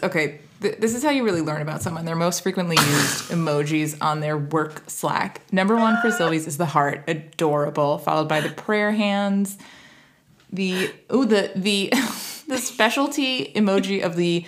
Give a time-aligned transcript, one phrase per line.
[0.00, 0.40] got this is okay.
[0.60, 2.04] Th- this is how you really learn about someone.
[2.04, 5.40] Their most frequently used emojis on their work Slack.
[5.52, 9.58] Number one for Sylvie's is the heart, adorable, followed by the prayer hands.
[10.52, 11.90] The oh the the
[12.48, 14.44] the specialty emoji of the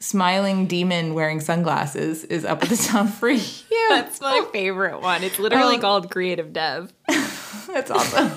[0.00, 3.40] smiling demon wearing sunglasses is up at the top for you.
[3.90, 5.22] That's my favorite one.
[5.22, 5.80] It's literally Oh.
[5.80, 6.92] called Creative Dev.
[7.08, 8.32] That's awesome.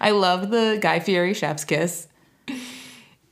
[0.00, 2.08] I love the Guy Fieri chef's kiss.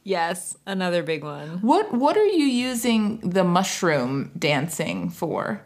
[0.06, 1.60] Yes, another big one.
[1.62, 5.60] What what are you using the mushroom dancing for?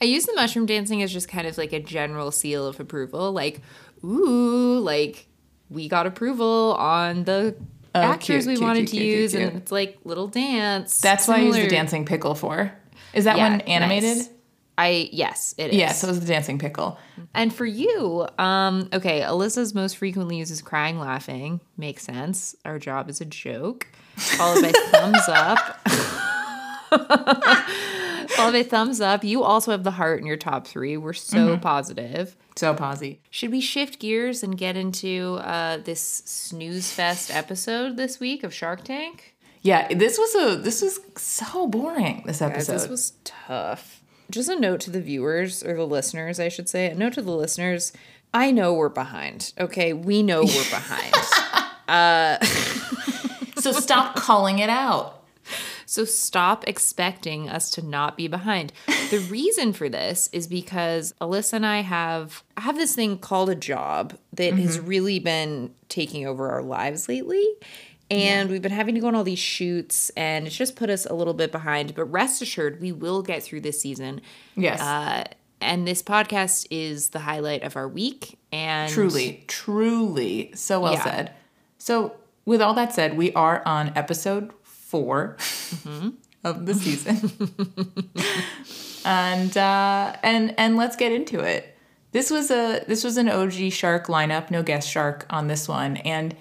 [0.00, 3.32] I use the mushroom dancing as just kind of like a general seal of approval.
[3.32, 3.60] Like,
[4.04, 5.26] ooh, like
[5.70, 7.56] we got approval on the
[7.96, 11.00] Oh, actors cute, we cute, wanted cute, to use, and it's like little dance.
[11.00, 12.72] That's what I use the dancing pickle for.
[13.12, 14.18] Is that Yeah, one animated?
[14.18, 14.30] nice.
[14.78, 15.76] I yes, it is.
[15.76, 16.98] Yeah, so it's the dancing pickle.
[17.34, 21.60] And for you, um, okay, Alyssa's most frequently uses crying, laughing.
[21.76, 22.54] Makes sense.
[22.64, 23.88] Our job is a joke.
[24.16, 25.58] Followed by thumbs up.
[28.30, 29.24] Followed by thumbs up.
[29.24, 30.96] You also have the heart in your top three.
[30.96, 32.36] We're so positive.
[32.54, 33.20] So posy.
[33.30, 38.54] Should we shift gears and get into uh, this snooze fest episode this week of
[38.54, 39.34] Shark Tank?
[39.62, 42.22] Yeah, this was a this was so boring.
[42.26, 42.72] This Guys, episode.
[42.74, 44.04] this was tough.
[44.30, 46.90] Just a note to the viewers or the listeners, I should say.
[46.90, 47.92] A note to the listeners.
[48.34, 49.52] I know we're behind.
[49.58, 51.14] Okay, we know we're behind.
[51.88, 52.44] Uh,
[53.58, 55.18] so stop calling it out.
[55.86, 58.74] So stop expecting us to not be behind.
[59.08, 63.48] The reason for this is because Alyssa and I have I have this thing called
[63.48, 64.86] a job that has mm-hmm.
[64.86, 67.42] really been taking over our lives lately.
[68.10, 71.04] And we've been having to go on all these shoots and it's just put us
[71.04, 71.94] a little bit behind.
[71.94, 74.22] But rest assured, we will get through this season.
[74.56, 74.80] Yes.
[74.80, 75.24] Uh,
[75.60, 78.38] and this podcast is the highlight of our week.
[78.50, 81.04] And truly, truly, so well Yeah.
[81.04, 81.32] said.
[81.76, 82.14] So,
[82.46, 86.08] with all that said, we are on episode 4 Mm-hmm.
[86.44, 87.30] of the season,
[89.04, 91.76] and uh, and and let's get into it.
[92.12, 95.98] This was a this was an OG shark lineup, no guest shark on this one.
[95.98, 96.34] And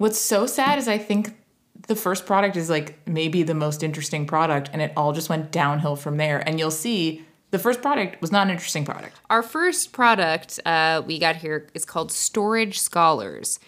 [0.00, 1.36] what's so sad is I think
[1.88, 5.50] the first product is like maybe the most interesting product, and it all just went
[5.52, 6.38] downhill from there.
[6.46, 9.16] And you'll see the first product was not an interesting product.
[9.28, 13.58] Our first product uh, we got here is called Storage Scholars.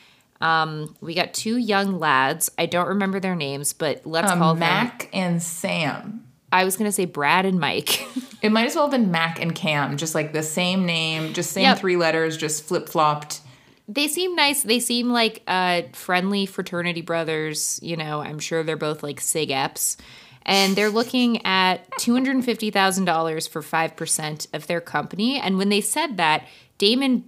[0.40, 2.50] Um, we got two young lads.
[2.58, 4.68] I don't remember their names, but let's call Um, them.
[4.68, 6.26] Mac and Sam.
[6.50, 8.04] I was gonna say Brad and Mike.
[8.42, 11.52] It might as well have been Mac and Cam, just like the same name, just
[11.52, 11.78] same Yep.
[11.78, 13.40] three letters, just flip flopped.
[13.88, 14.62] They seem nice.
[14.62, 17.78] They seem like uh, friendly fraternity brothers.
[17.82, 19.96] You know, I'm sure they're both like sig eps.
[20.44, 25.38] And they're looking at $250,000 for 5% of their company.
[25.38, 26.46] And when they said that,
[26.80, 27.24] Daymond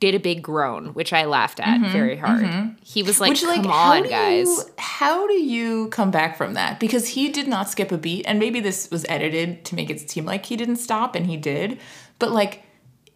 [0.00, 2.76] did a big groan, which I laughed at very hard.
[2.82, 4.46] He was like, Which, like, come on, guys.
[4.46, 6.78] You, how do you come back from that?
[6.78, 10.10] Because he did not skip a beat, and maybe this was edited to make it
[10.10, 11.78] seem like he didn't stop, and he did.
[12.18, 12.62] But like,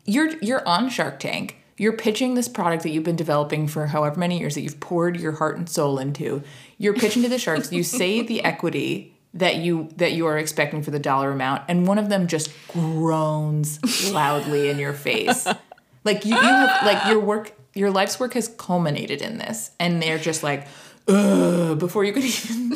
[0.07, 1.59] you're you're on Shark Tank.
[1.80, 5.18] You're pitching this product that you've been developing for however many years that you've poured
[5.18, 6.42] your heart and soul into.
[6.76, 7.72] You're pitching to the sharks.
[7.72, 11.86] You say the equity that you that you are expecting for the dollar amount, and
[11.86, 15.46] one of them just groans loudly in your face.
[16.02, 20.02] Like you, you have like your work, your life's work has culminated in this, and
[20.02, 20.66] they're just like,
[21.08, 22.72] Ugh, before you could even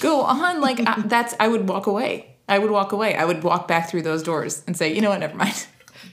[0.00, 2.36] go on, like I, that's I would walk away.
[2.48, 3.14] I would walk away.
[3.14, 5.66] I would walk back through those doors and say, you know what, never mind.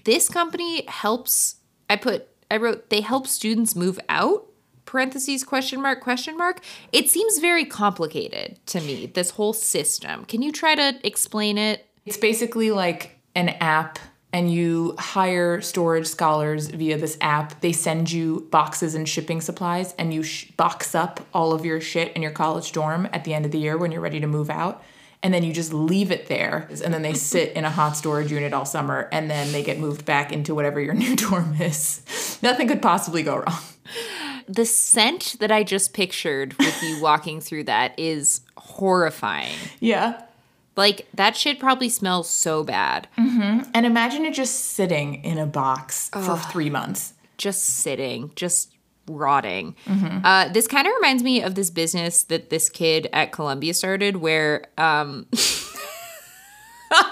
[0.05, 1.57] this company helps
[1.89, 4.46] i put i wrote they help students move out
[4.86, 6.58] parentheses question mark question mark
[6.91, 11.78] it seems very complicated to me this whole system can you try to explain it
[12.06, 13.97] It's basically like an app,
[14.31, 17.62] and you hire storage scholars via this app.
[17.62, 21.79] They send you boxes and shipping supplies, and you sh- box up all of your
[21.79, 24.28] shit in your college dorm at the end of the year when you're ready to
[24.28, 24.84] move out.
[25.23, 28.29] And then you just leave it there, and then they sit in a hot storage
[28.29, 32.02] unit all summer, and then they get moved back into whatever your new dorm is.
[32.43, 33.61] Nothing could possibly go wrong.
[34.49, 40.22] the scent that i just pictured with you walking through that is horrifying Yeah.
[40.75, 43.70] like that shit probably smells so bad Mm-hmm.
[43.73, 47.14] And imagine it just sitting in a box for three months.
[47.37, 48.72] just sitting, just
[49.08, 49.76] rotting.
[50.23, 54.17] Uh, this kind of reminds me of this business that this kid at Columbia started,
[54.17, 55.26] where um,
[56.91, 57.05] have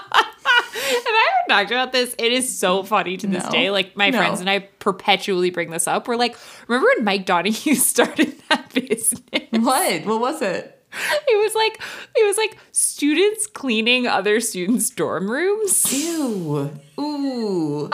[1.06, 2.14] I ever talked about this?
[2.18, 3.50] It is so funny to this No.
[3.50, 3.70] day.
[3.70, 4.18] Like my No.
[4.18, 6.08] friends and I perpetually bring this up.
[6.08, 6.36] We're like,
[6.68, 9.18] remember when Mike Donahue started that business?
[9.50, 10.04] What?
[10.06, 10.81] What was it?
[11.28, 11.80] It was like
[12.14, 15.92] it was like students cleaning other students' dorm rooms.
[15.92, 16.70] Ew.
[17.00, 17.90] Ooh.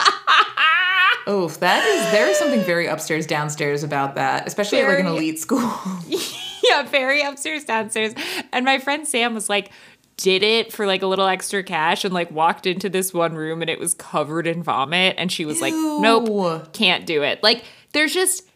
[1.29, 5.05] Oof, that is there is something very upstairs downstairs about that, espespecially at like an
[5.05, 5.73] Very- elite school.
[6.65, 8.15] yeah, very upstairs, downstairs.
[8.53, 9.71] And my friend Sam was like,
[10.17, 13.61] did it for like a little extra cash and like walked into this one room
[13.61, 15.15] and it was covered in vomit.
[15.19, 16.01] And she was like, Ew.
[16.01, 17.43] nope, can't do it.
[17.43, 17.63] Like,
[17.93, 18.48] there's just,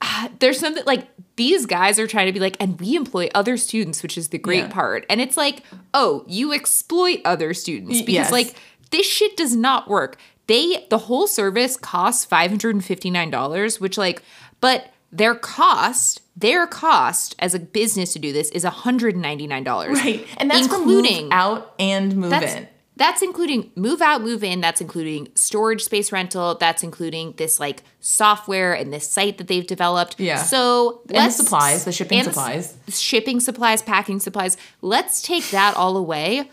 [0.38, 4.02] there's something like these guys are trying to be like, and we employ other students,
[4.02, 4.68] which is the great Yeah.
[4.68, 5.06] part.
[5.08, 5.62] And it's like,
[5.94, 8.32] oh, you exploit other students because yes.
[8.32, 8.54] like
[8.90, 10.18] this shit does not work.
[10.46, 14.22] They the whole service costs five hundred and fifty nine dollars, which like,
[14.60, 19.46] but their cost, their cost as a business to do this is hundred and ninety
[19.46, 20.26] nine dollars, Right.
[20.38, 22.68] And that's including out and move in.
[22.98, 24.60] That's including move out, move in.
[24.60, 26.56] That's including storage space rental.
[26.56, 30.18] That's including this like software and this site that they've developed.
[30.18, 30.42] Yeah.
[30.42, 32.76] So And supplies, the shipping supplies.
[32.88, 34.56] shipping supplies, packing supplies.
[34.82, 36.50] Let's take that all away.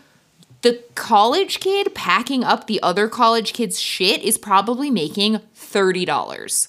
[0.62, 6.68] The college kid packing up the other college kid's shit is probably making thirty dollars.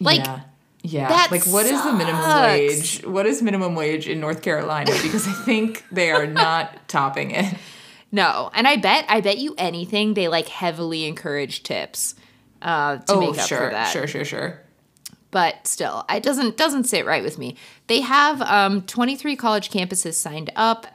[0.00, 0.40] Like yeah.
[0.82, 1.08] Yeah.
[1.08, 3.02] that like what is the minimum wage?
[3.04, 4.90] What is minimum wage in North Carolina?
[5.02, 7.54] Because I think they are not topping it.
[8.14, 12.14] No, and I bet I bet you anything they like heavily encourage tips
[12.62, 13.58] uh, to oh, make up sure.
[13.58, 13.92] for that.
[13.92, 14.60] Sure, sure, sure.
[15.30, 17.56] but still it doesn't doesn't sit right with me
[17.88, 20.86] they have um, 23 college campuses signed up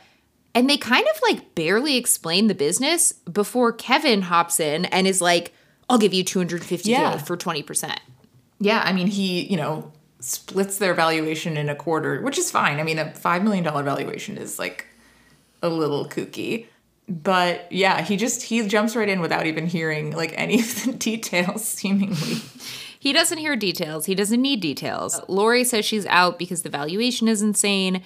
[0.56, 5.20] and they kind of like barely explain the business before kevin hops in and is
[5.22, 5.54] like
[5.90, 7.18] i'll give you 250k Yeah.
[7.18, 7.98] for 20%
[8.60, 12.80] Yeah, I mean, he, you know, splits their valuation in a quarter, which is fine.
[12.80, 14.86] I mean, a $5 million valuation is like
[15.62, 16.66] a little kooky.
[17.10, 20.94] But yeah, he just, he jumps right in without even hearing like any of the
[20.98, 22.38] details, seemingly.
[23.00, 27.30] he doesn't hear details he doesn't need details lori says she's out because the valuation
[27.30, 28.04] is insane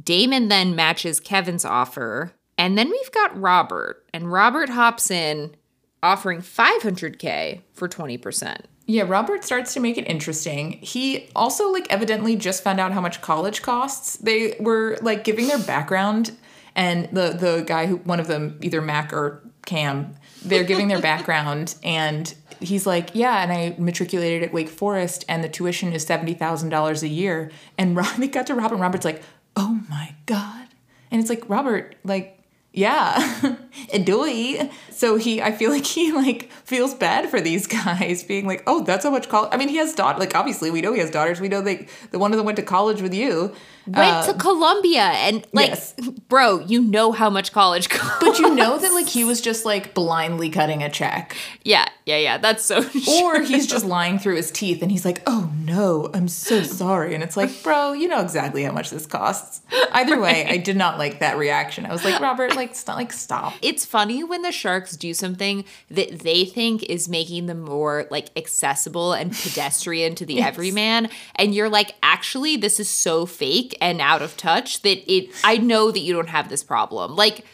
[0.00, 5.52] daymond then matches kevin's offer and then we've got robert and robert hops in
[6.00, 10.72] offering 500k for 20% Yeah, Robert starts to make it interesting.
[10.80, 14.16] He also like evidently just found out how much college costs.
[14.18, 16.30] They were like giving their background
[16.76, 20.14] and the the guy who one of them either Mac or Cam,
[20.44, 25.42] they're giving their background and he's like, "Yeah, and I matriculated at Wake Forest and
[25.42, 29.22] the tuition is $70,000 a year." And Rob, got to Robert and Robert's like,
[29.56, 30.68] "Oh my god."
[31.10, 32.35] And it's like, "Robert, like
[32.76, 33.56] yeah,
[34.04, 34.70] doy.
[34.90, 38.84] So he, I feel like he like feels bad for these guys being like, oh,
[38.84, 39.48] that's how much college.
[39.52, 40.18] I mean, he has daughter.
[40.18, 41.40] Like obviously, we know he has daughters.
[41.40, 43.54] We know they the one of them went to college with you.
[43.86, 45.94] went uh, to Columbia and like yes.
[46.28, 48.18] bro, you know how much college costs.
[48.20, 52.18] But you know that like he was just like blindly cutting a check, yeah, yeah,
[52.18, 52.38] yeah.
[52.38, 52.78] That's so
[53.22, 57.14] or he's just lying through his teeth and he's like, oh no, I'm so sorry.
[57.14, 59.62] And it's like, bro, you know exactly how much this costs.
[59.92, 61.86] Either way, I did not like that reaction.
[61.86, 63.54] I was like, Robert, like, stop, like stop.
[63.62, 68.30] It's funny when the sharks do something that they think is making them more like
[68.36, 74.00] accessible and pedestrian to the everyman and you're like actually this is so fake and
[74.00, 77.14] out of touch that it I know that you don't have this problem.
[77.14, 77.44] Like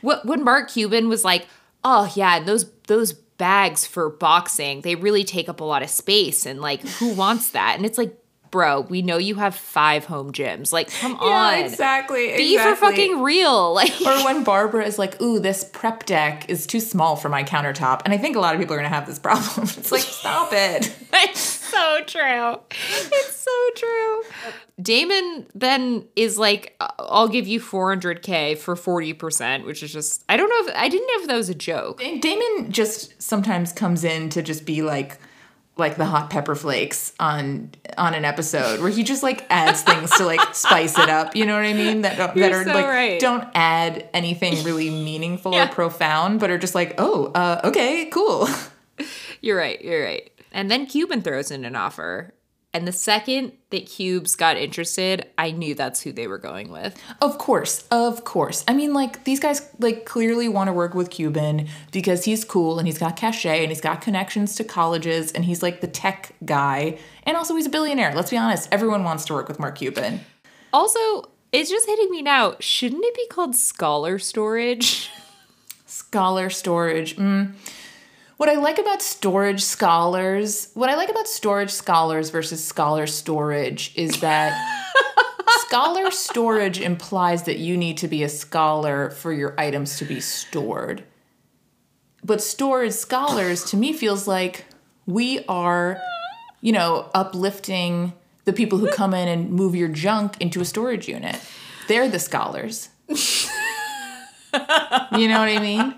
[0.00, 1.46] what when Mark Cuban was like,
[1.84, 6.46] "Oh yeah, those those bags for boxing, they really take up a lot of space
[6.46, 8.16] and like who wants that?" And it's like,
[8.52, 10.72] "Bro, we know you have 5 home gyms.
[10.72, 12.36] Like come on." Yeah, exactly.
[12.36, 13.72] Be for fucking real.
[13.82, 17.42] Like or when Barbara is like, "Ooh, this prep deck is too small for my
[17.42, 19.66] countertop," and I think a lot of people are gonna have this problem.
[19.76, 20.94] It's like, stop it.
[21.14, 22.56] It's so true.
[22.70, 24.22] It's so true.
[24.80, 30.36] Daymond then is like, uh, I'll give you 400K for 40%, which is just, I
[30.36, 32.00] don't know if, I didn't know if that was a joke.
[32.00, 35.18] Daymond just sometimes comes in to just be like,
[35.76, 40.10] like the hot pepper flakes on on an episode where he just like adds things
[40.18, 41.34] to like spice it up.
[41.34, 42.02] You know what I mean?
[42.02, 43.20] That don't, that are so like right.
[43.20, 45.68] don't add anything really meaningful Yeah.
[45.70, 48.48] or profound, but are just like, oh, uh, okay, cool.
[49.40, 49.82] You're right.
[49.82, 50.30] You're right.
[50.52, 52.34] And then Cuban throws in an offer.
[52.74, 56.98] And the second that Cubes got interested, I knew that's who they were going with.
[57.20, 58.64] Of course, of course.
[58.66, 62.78] I mean, like these guys like clearly want to work with Cuban because he's cool
[62.78, 66.34] and he's got cachet and he's got connections to colleges and he's like the tech
[66.46, 68.14] guy and also he's a billionaire.
[68.14, 70.20] Let's be honest, everyone wants to work with Mark Cuban.
[70.72, 72.56] Also, it's just hitting me now.
[72.58, 75.10] Shouldn't it be called scholar storage?
[75.84, 77.16] Scholar storage.
[77.16, 77.52] Mm.
[78.42, 83.92] What I like about storage scholars, what I like about storage scholars versus scholar storage
[83.94, 84.52] is that
[85.60, 90.18] scholar storage implies that you need to be a scholar for your items to be
[90.18, 91.04] stored.
[92.24, 94.64] But storage scholars to me feels like
[95.06, 96.02] we are,
[96.60, 98.12] you know, uplifting
[98.44, 101.38] the people who come in and move your junk into a storage unit.
[101.86, 102.88] They're the scholars.
[104.54, 105.94] You know what I mean?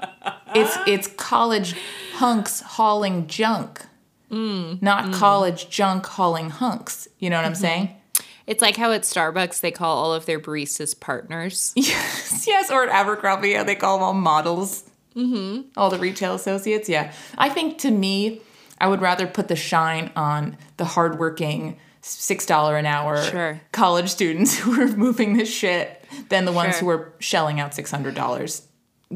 [0.55, 1.75] It's it's college
[2.15, 3.83] hunks hauling junk,
[4.31, 7.07] not college junk hauling hunks.
[7.19, 7.95] You know what I'm saying?
[8.47, 11.73] It's like how at Starbucks they call all of their baristas partners.
[11.77, 14.85] Yes, yes, or at Abercrombie, they call them all models.
[15.17, 15.69] Mm-hmm.
[15.77, 17.13] All the retail associates, yeah.
[17.39, 18.41] I think to me,
[18.81, 23.61] I would rather put the shine on the hardworking six dollar an hour Sure.
[23.73, 26.81] college students who are moving this shit than the ones Sure.
[26.81, 28.67] who are shelling out six hundred dollars.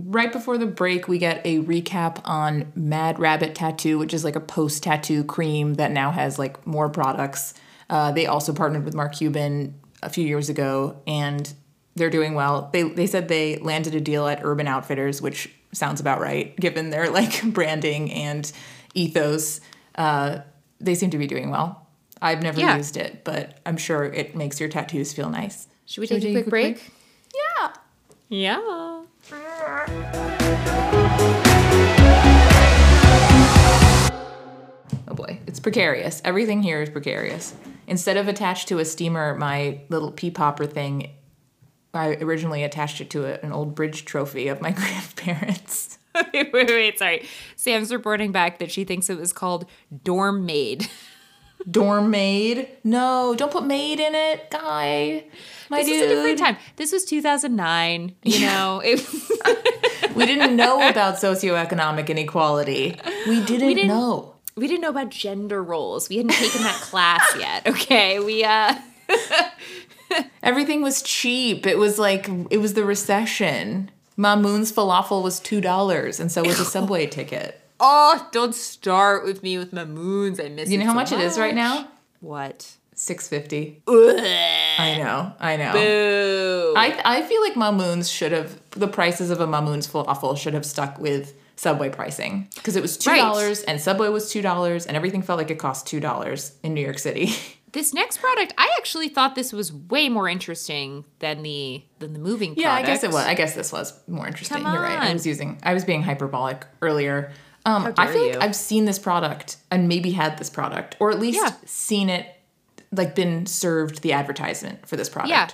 [0.06, 4.36] Right before the break, we get a recap on Mad Rabbit Tattoo, which is like
[4.36, 7.54] a post tattoo cream that now has like more products.
[7.90, 11.52] Uh, they also partnered with Mark Cuban a few years ago, and
[11.96, 12.68] they're doing well.
[12.72, 16.90] They they said they landed a deal at Urban Outfitters, which sounds about right given
[16.90, 18.50] their like branding and
[18.94, 19.60] ethos.
[19.94, 20.40] Uh,
[20.80, 21.86] they seem to be doing well.
[22.22, 22.76] I've never Yeah.
[22.76, 25.66] used it, but I'm sure it makes your tattoos feel nice.
[25.86, 26.92] Should we take a quick break?
[27.34, 27.72] Yeah.
[28.28, 28.97] Yeah.
[35.06, 36.20] Oh boy, it's precarious.
[36.24, 37.54] Everything here is precarious.
[37.86, 41.10] Instead of attached to a steamer, my little pea popper thing,
[41.94, 45.98] I originally attached it to a, an old bridge trophy of my grandparents.
[46.34, 47.26] wait, wait, wait, sorry.
[47.56, 49.66] Sam's reporting back that she thinks it was called
[50.04, 50.88] Dorm Maid.
[51.70, 52.68] Dorm maid?
[52.84, 55.24] No, don't put maid in it, guy.
[55.70, 56.02] My This dude.
[56.02, 56.56] was a different time.
[56.76, 58.14] This was 2009.
[58.22, 59.04] You know, it,
[60.14, 62.96] We didn't know about socioeconomic inequality.
[63.26, 64.34] We didn't, didn't- know.
[64.56, 66.08] we didn't know about gender roles.
[66.08, 67.66] We hadn't taken that class yet.
[67.66, 68.74] Okay, we uh,
[70.42, 71.66] Everything was cheap.
[71.66, 73.90] It was like it was the recession.
[74.16, 77.60] Mamoun's falafel was two dollars, and so was a subway ticket.
[77.80, 80.40] Oh, don't start with me with Mamoun's.
[80.40, 80.68] I miss.
[80.68, 80.72] It.
[80.72, 81.88] You know how so much it is right now?
[82.20, 82.74] What?
[82.94, 83.82] Six fifty.
[83.86, 85.32] I know.
[85.38, 85.72] I know.
[85.72, 86.74] Boo.
[86.76, 90.66] I I feel like Mamoun's should have the prices of a Mamoun's falafel should have
[90.66, 94.96] stuck with Subway pricing because it was two dollars and Subway was two dollars and
[94.96, 97.30] everything felt like it cost two dollars in New York City.
[97.72, 102.18] this next product, I actually thought this was way more interesting than the than the
[102.18, 102.54] moving.
[102.56, 103.24] yeah, I guess it was.
[103.24, 104.58] I guess this was more interesting.
[104.58, 104.98] You're right.
[104.98, 105.58] I was using.
[105.62, 107.32] I was being hyperbolic earlier.
[107.66, 108.32] Um, I feel you.
[108.34, 111.52] like I've seen this product and maybe had this product or at least Yeah.
[111.66, 112.26] seen it,
[112.92, 115.30] like been served the advertisement for this product.
[115.30, 115.48] Yeah,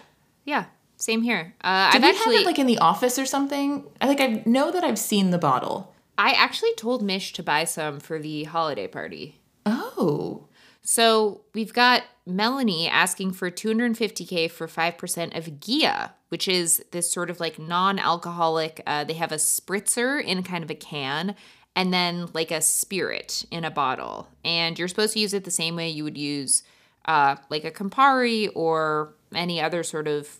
[0.44, 0.64] yeah.
[0.96, 1.54] Same here.
[1.62, 3.84] Uh, Did I've we actually, have it like in the office or something?
[4.00, 5.92] I like I know that I've seen the bottle.
[6.16, 9.40] I actually told Mish to buy some for the holiday party.
[9.66, 10.46] Oh,
[10.82, 17.30] So we've got Melanie asking for 250k for 5% of Ghia, which is this sort
[17.30, 18.80] of like non-alcoholic.
[18.87, 21.34] Uh, they have a spritzer in kind of a can,
[21.76, 25.50] and then like a spirit in a bottle, and you're supposed to use it the
[25.50, 26.62] same way you would use
[27.06, 30.38] uh, like a Campari or any other sort of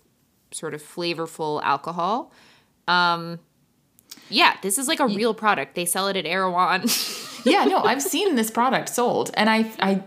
[0.51, 2.33] sort of flavorful alcohol.
[2.87, 3.41] Um,
[4.29, 5.75] yeah, this is like a real product.
[5.75, 6.85] They sell it at Erewhon.
[7.45, 7.65] yeah.
[7.65, 10.03] No, I've seen this product sold, and I I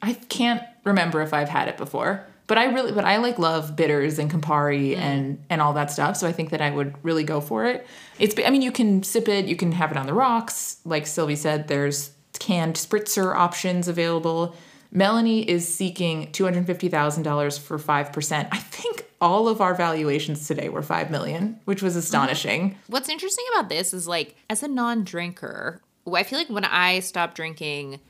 [0.00, 2.26] I can't remember if I've had it before.
[2.46, 5.00] But I really, but I like love bitters and Campari mm-hmm.
[5.00, 6.16] and and all that stuff.
[6.16, 7.86] So I think that I would really go for it.
[8.18, 10.78] It's, I mean, you can sip it, you can have it on the rocks.
[10.84, 14.54] Like Sylvie said, there's canned spritzer options available.
[14.90, 18.48] Melanie is seeking two hundred fifty thousand dollars for five percent.
[18.52, 22.00] I think all of our valuations today were five million, which was mm-hmm.
[22.00, 22.78] astonishing.
[22.88, 25.80] What's interesting about this is like, as a non drinker,
[26.12, 28.00] I feel like when I stopped drinking,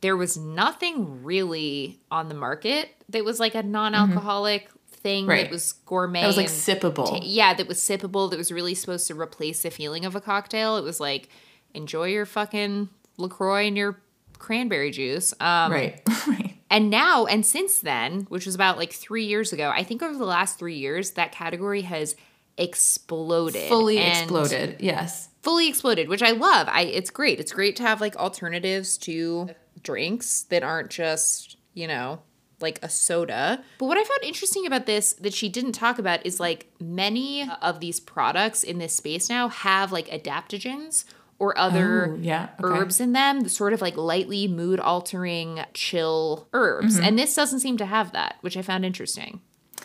[0.00, 5.44] there was nothing really on the market that was like a non alcoholic thing Right.
[5.44, 6.22] that was gourmet.
[6.22, 7.08] That was like sippable.
[7.08, 10.20] ta- yeah, that was sippable, that was really supposed to replace the feeling of a
[10.20, 10.76] cocktail.
[10.76, 11.28] It was like,
[11.74, 14.00] enjoy your fucking LaCroix and your
[14.38, 15.32] cranberry juice.
[15.40, 16.56] Um, right, right.
[16.70, 20.16] and now, and since then, which was about like three years ago, I think over
[20.16, 22.16] the last three years, that category has
[22.56, 23.68] exploded.
[23.68, 24.76] Fully exploded.
[24.80, 25.28] Yes.
[25.42, 26.68] Fully exploded, which I love.
[26.70, 27.40] I it's great.
[27.40, 29.48] It's great to have like alternatives to
[29.82, 32.20] drinks that aren't just, you know,
[32.60, 33.62] like a soda.
[33.78, 37.48] But what I found interesting about this that she didn't talk about is like many
[37.62, 41.04] of these products in this space now have like adaptogens
[41.38, 42.80] or other Oh, yeah, okay.
[42.80, 46.96] herbs in them, sort of like lightly mood altering chill herbs.
[46.96, 47.04] Mm-hmm.
[47.04, 49.40] And this doesn't seem to have that, which I found interesting.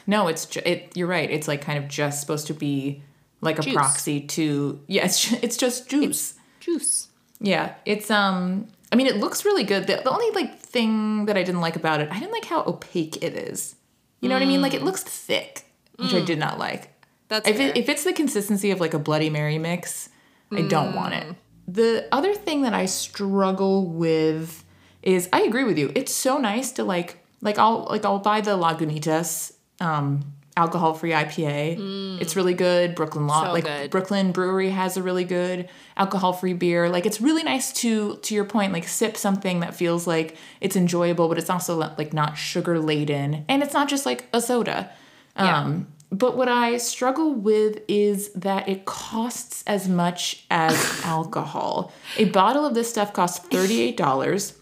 [0.08, 0.98] No, it's ju- it.
[0.98, 1.30] You're right.
[1.30, 3.04] It's like kind of just supposed to be
[3.42, 3.76] like a Juice.
[3.76, 5.06] proxy to yeah.
[5.06, 6.34] It's it's just juice.
[6.60, 7.10] Juice.
[7.40, 8.68] yeah, it's um.
[8.94, 9.88] I mean, it looks really good.
[9.88, 12.64] The, the only like thing that I didn't like about it, I didn't like how
[12.64, 13.76] opaque it is.
[14.22, 14.62] You know what I mean?
[14.62, 14.86] Like it mm.
[14.86, 16.26] looks thick, which I mm.
[16.28, 16.94] did not like.
[17.28, 20.10] That's If it, if it's the consistency of like a Bloody Mary mix,
[20.52, 21.28] I don't want it.
[21.28, 21.36] Mm.
[21.68, 24.64] The other thing that I struggle with
[25.02, 25.92] is I agree with you.
[25.96, 32.20] It's so nice to like like I'll like I'll buy the Lagunitas um alcohol-free IPA.
[32.22, 32.96] It's really good.
[32.96, 33.48] Brooklyn Law, Mm.
[33.48, 33.90] So like good.
[33.92, 35.68] Brooklyn Brewery has a really good
[35.98, 36.90] alcohol-free beer.
[36.90, 40.76] Like it's really nice to to your point, like sip something that feels like it's
[40.76, 44.92] enjoyable, but it's also like not sugar laden, and it's not just like a soda.
[45.36, 45.62] Yeah.
[45.62, 51.92] Um, but what I struggle with is that it costs as much as alcohol.
[52.18, 54.54] A bottle of this stuff costs thirty-eight dollars.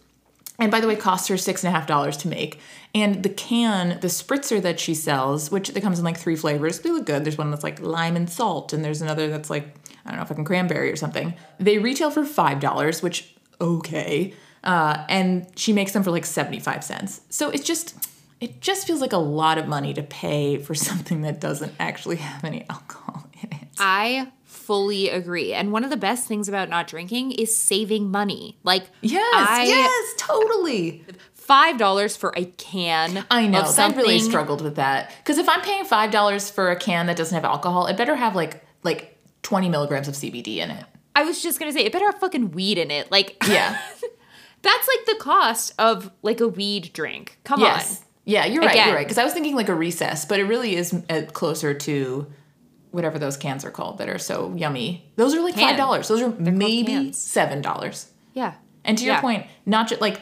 [0.61, 2.59] And by the way, costs her six and a half dollars to make.
[2.93, 6.79] And the can, the spritzer that she sells, which that comes in like three flavors,
[6.79, 7.25] they look good.
[7.25, 9.75] There's one that's like lime and salt, and there's another that's like
[10.05, 11.33] I don't know, fucking cranberry or something.
[11.59, 16.59] They retail for five dollars, which okay, uh, and she makes them for like seventy
[16.59, 17.21] five cents.
[17.29, 17.95] So it's just,
[18.39, 22.17] it just feels like a lot of money to pay for something that doesn't actually
[22.17, 23.67] have any alcohol in it.
[23.79, 24.31] I
[24.71, 25.51] fully agree.
[25.53, 28.57] And one of the best things about not drinking is saving money.
[28.63, 31.03] Like, Yes, I, yes, totally.
[31.33, 33.25] five dollars for a can.
[33.29, 33.63] I know.
[33.77, 35.11] I've really struggled with that.
[35.17, 38.15] Because if I'm paying five dollars for a can that doesn't have alcohol, it better
[38.15, 40.85] have like like twenty milligrams of CBD in it.
[41.17, 43.11] I was just gonna say it better have fucking weed in it.
[43.11, 43.77] Like, Yeah.
[44.61, 47.39] that's like the cost of like a weed drink.
[47.43, 47.99] Come yes.
[47.99, 48.05] on.
[48.23, 48.71] Yeah, you're right.
[48.71, 48.87] Again.
[48.87, 49.05] You're right.
[49.05, 52.27] Because I was thinking like a recess, but it really is uh, closer to
[52.91, 55.09] whatever those cans are called that are so yummy.
[55.15, 55.69] Those are like Can.
[55.69, 56.07] five dollars.
[56.07, 58.11] Those are maybe seven dollars.
[58.33, 58.53] Yeah.
[58.83, 59.21] And to your Yeah.
[59.21, 60.19] point, not just like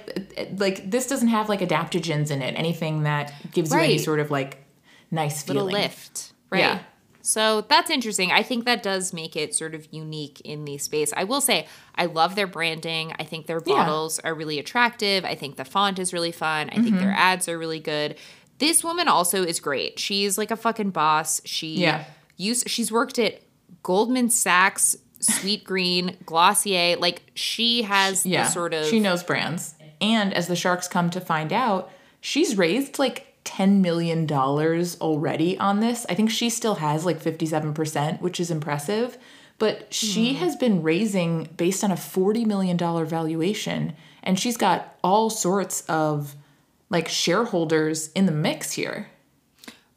[0.58, 2.54] like this doesn't have like adaptogens in it.
[2.58, 4.66] Anything that gives you any sort of like
[5.12, 5.66] nice feeling.
[5.66, 6.34] little lift.
[6.52, 6.60] Right.
[6.60, 6.80] Yeah.
[7.22, 8.32] So that's interesting.
[8.32, 11.14] I think that does make it sort of unique in the space.
[11.16, 13.14] I will say, I love their branding.
[13.20, 13.76] I think their Yeah.
[13.76, 15.26] bottles are really attractive.
[15.26, 16.70] I think the font is really fun.
[16.72, 17.18] I think their Mm-hmm.
[17.34, 18.16] ads are really good.
[18.60, 20.00] This woman also is great.
[20.00, 21.42] She's like a fucking boss.
[21.46, 22.06] She Yeah.
[22.40, 23.42] Used she's worked at
[23.84, 26.96] Goldman Sachs, Sweetgreen, Glossier.
[26.98, 29.76] Like she has yeah, the sort of she knows brands.
[30.02, 31.92] And as the Sharks come to find out,
[32.22, 36.06] she's raised like ten million dollars already on this.
[36.10, 39.18] I think she still has like fifty-seven percent, which is impressive.
[39.58, 40.40] But she mm-hmm.
[40.40, 45.82] has been raising based on a forty million dollar valuation, and she's got all sorts
[45.90, 46.36] of
[46.90, 49.10] like shareholders in the mix here.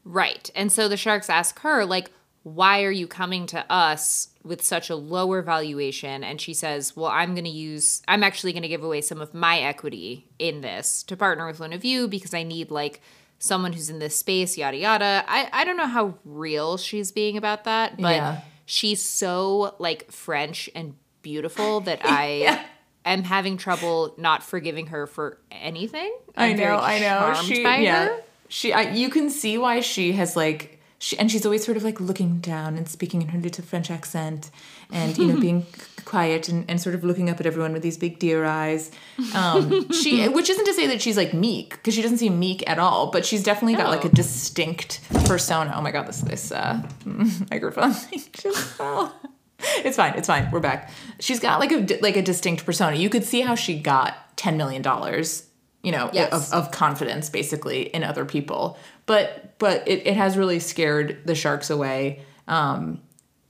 [0.05, 0.51] Right.
[0.57, 2.11] And so the sharks ask her, like,
[2.44, 6.24] why are you coming to us with such a lower valuation?
[6.24, 9.20] And she says, well, I'm going to use, I'm actually going to give away some
[9.20, 13.00] of my equity in this to partner with Luna View because I need, like,
[13.38, 15.24] someone who's in this space, yada, yada.
[15.28, 18.40] I, I don't know how real she's being about that, but Yeah.
[18.66, 22.64] she's so, like, French and beautiful that I.
[23.05, 26.12] am having trouble not forgiving her for anything.
[26.37, 27.35] I I'm very know, I know.
[27.42, 28.20] She, yeah, her.
[28.48, 28.72] she.
[28.72, 30.81] I, you can see why she has like.
[31.03, 33.91] She, and she's always sort of like looking down and speaking in her little French
[33.91, 34.53] accent,
[34.93, 35.67] and you know being
[36.05, 38.93] quiet and, and sort of looking up at everyone with these big deer eyes.
[39.35, 42.62] Um, she, which isn't to say that she's like meek, because she doesn't seem meek
[42.71, 43.11] at all.
[43.11, 45.73] But she's definitely got like a distinct persona.
[45.75, 46.81] Oh my god, this this uh,
[47.51, 49.12] microphone thing just fell.
[49.59, 50.15] It's fine.
[50.15, 50.53] It's fine.
[50.53, 50.88] We're back.
[51.19, 52.95] She's got like a like a distinct persona.
[52.95, 55.49] You could see how she got ten million dollars.
[55.83, 56.53] You know, Yes.
[56.53, 58.79] of, of confidence basically in other people.
[59.07, 62.23] But but it, it has really scared the sharks away.
[62.49, 63.01] Um,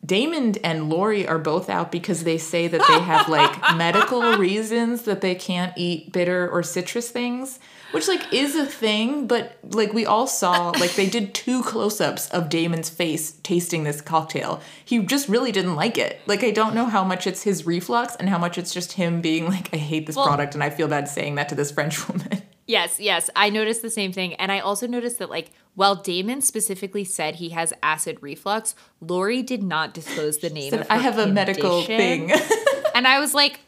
[0.04, 5.02] Daymond and Lori are both out because they say that they have like medical reasons
[5.02, 7.60] that they can't eat bitter or citrus things,
[7.92, 12.28] which like is a thing, but like we all saw, like they did two close-ups
[12.30, 14.60] of Daymond's face tasting this cocktail.
[14.84, 16.20] He just really didn't like it.
[16.26, 19.20] Like I don't know how much it's his reflux and how much it's just him
[19.20, 21.70] being like, I hate this Well- product and I feel bad saying that to this
[21.70, 22.42] French woman.
[22.66, 23.28] Yes, yes.
[23.34, 24.34] I noticed the same thing.
[24.34, 29.42] And I also noticed that, like, while Damon specifically said he has acid reflux, Lori
[29.42, 32.30] did not disclose the name Said, I have a medical thing.
[32.94, 33.60] and I was like,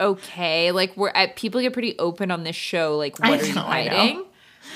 [0.00, 0.72] okay.
[0.72, 2.96] Like, we're uh, people get pretty open on this show.
[2.96, 4.24] Like, what I are you know, I hiding?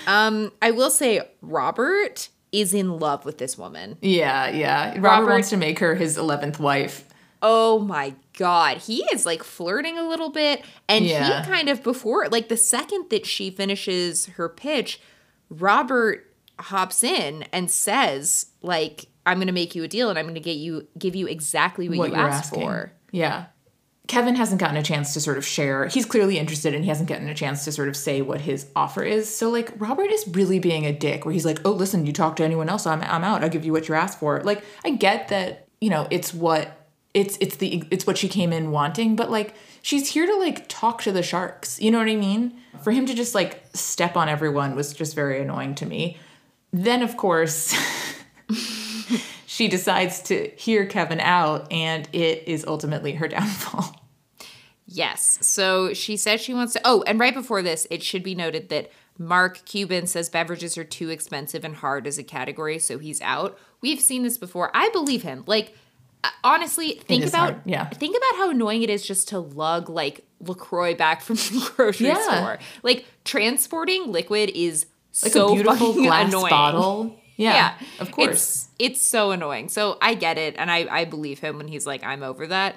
[0.06, 3.96] Um, I will say, Robert is in love with this woman.
[4.02, 4.88] yeah, yeah.
[4.90, 7.08] Robert, Robert- wants to make her his 11th wife.
[7.44, 11.42] Oh my god, he is like flirting a little bit and Yeah.
[11.42, 15.00] he kind of before like the second that she finishes her pitch,
[15.50, 20.24] Robert hops in and says like I'm going to make you a deal and I'm
[20.26, 22.60] going to get you give you exactly what, what you asked asking.
[22.62, 22.92] for.
[23.10, 23.46] Yeah.
[24.12, 25.86] Kevin hasn't gotten a chance to sort of share.
[25.86, 28.66] He's clearly interested and he hasn't gotten a chance to sort of say what his
[28.76, 29.34] offer is.
[29.34, 32.36] So like Robert is really being a dick where he's like, "Oh, listen, you talk
[32.36, 33.42] to anyone else, I'm I'm out.
[33.42, 36.90] I'll give you what you're asked for." Like I get that, you know, it's what
[37.14, 40.68] it's it's the it's what she came in wanting, but like she's here to like
[40.68, 41.80] talk to the sharks.
[41.80, 42.52] You know what I mean?
[42.82, 46.18] For him to just like step on everyone was just very annoying to me.
[46.70, 47.74] Then of course
[49.46, 54.01] she decides to hear Kevin out, and it is ultimately her downfall.
[54.94, 55.38] Yes.
[55.42, 58.68] So she says she wants to Oh, and right before this, it should be noted
[58.68, 63.20] that Mark Cuban says beverages are too expensive and hard as a category, so he's
[63.20, 63.58] out.
[63.80, 64.70] We've seen this before.
[64.74, 65.44] I believe him.
[65.46, 65.74] Like
[66.24, 67.88] uh, honestly, think about hard, yeah.
[67.88, 72.06] think about how annoying it is just to lug like LaCroix back from the grocery
[72.08, 72.22] Yeah.
[72.22, 72.58] store.
[72.82, 74.86] Like transporting liquid is
[75.22, 76.50] Like so a beautiful fucking glass annoying.
[76.50, 77.18] bottle.
[77.36, 78.28] Yeah, of course.
[78.30, 79.68] It's it's so annoying.
[79.68, 82.76] So I get it, and I I believe him when he's like, I'm over that.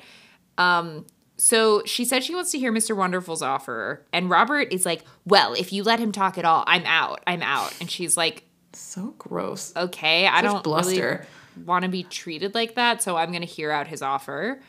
[0.57, 1.05] Um.
[1.37, 2.95] So she said she wants to hear Mr.
[2.95, 6.83] Wonderful's offer, and Robert is like, "Well, if you let him talk at all, I'm
[6.85, 7.21] out.
[7.27, 8.43] I'm out." And she's like,
[8.73, 9.73] so gross.
[9.75, 11.27] "Okay, I Such don't bluster.
[11.55, 14.61] really want to be treated like that, so I'm going to hear out his offer."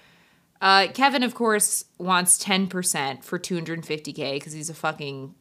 [0.61, 5.35] Uh, Kevin, of course, wants 10% for 250k because he's a fucking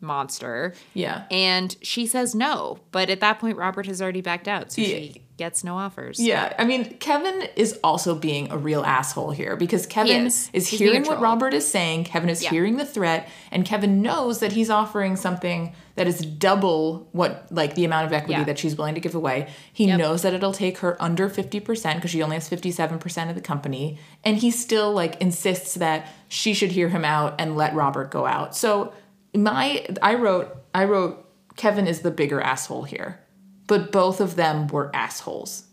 [0.00, 0.74] monster.
[0.94, 1.24] Yeah.
[1.30, 2.80] And she says no.
[2.90, 4.72] But at that point, Robert has already backed out.
[4.72, 4.88] So Yeah.
[4.88, 6.20] she gets no offers.
[6.20, 10.48] Yeah, I mean, Kevin is also being a real asshole here because Kevin is.
[10.52, 11.20] is, a hearing what.
[11.20, 12.04] Robert is saying.
[12.04, 12.50] Kevin is Yeah.
[12.50, 17.74] hearing the threat, and Kevin knows that he's offering something that is double what, like,
[17.74, 18.44] the amount of equity Yeah.
[18.44, 19.48] that she's willing to give away.
[19.72, 19.98] He Yep.
[19.98, 23.98] knows that it'll take her under 50% because she only has 57% of the company.
[24.24, 28.26] And he still, like, insists that she should hear him out and let Robert go
[28.26, 28.54] out.
[28.56, 28.92] So,
[29.36, 31.18] my, I wrote, I wrote,
[31.56, 33.18] Kevin is the bigger asshole here.
[33.66, 35.64] But both of them were assholes.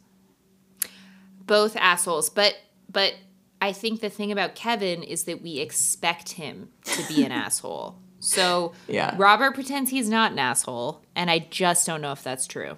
[1.45, 2.29] Both assholes.
[2.29, 2.55] But
[2.91, 3.13] but
[3.61, 7.97] I think the thing about Kevin is that we expect him to be an asshole.
[8.19, 9.15] So Yeah.
[9.17, 12.77] Robert pretends he's not an asshole, and I just don't know if that's true.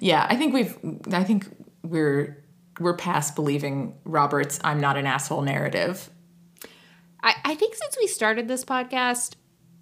[0.00, 0.76] Yeah, I think we've
[1.12, 1.46] I think
[1.82, 2.42] we're
[2.80, 6.08] we're past believing Robert's I'm not an asshole narrative.
[7.22, 9.34] I, I think since we started this podcast,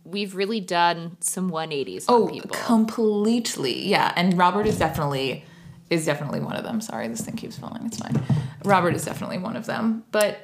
[0.04, 2.50] we've really done some 180s Oh, people.
[2.50, 3.86] completely.
[3.88, 5.44] Yeah, and Robert is definitely
[5.90, 6.80] is definitely one of them.
[6.80, 7.84] Sorry, this thing keeps falling.
[7.86, 8.22] It's fine.
[8.64, 10.04] Robert is definitely one of them.
[10.12, 10.38] But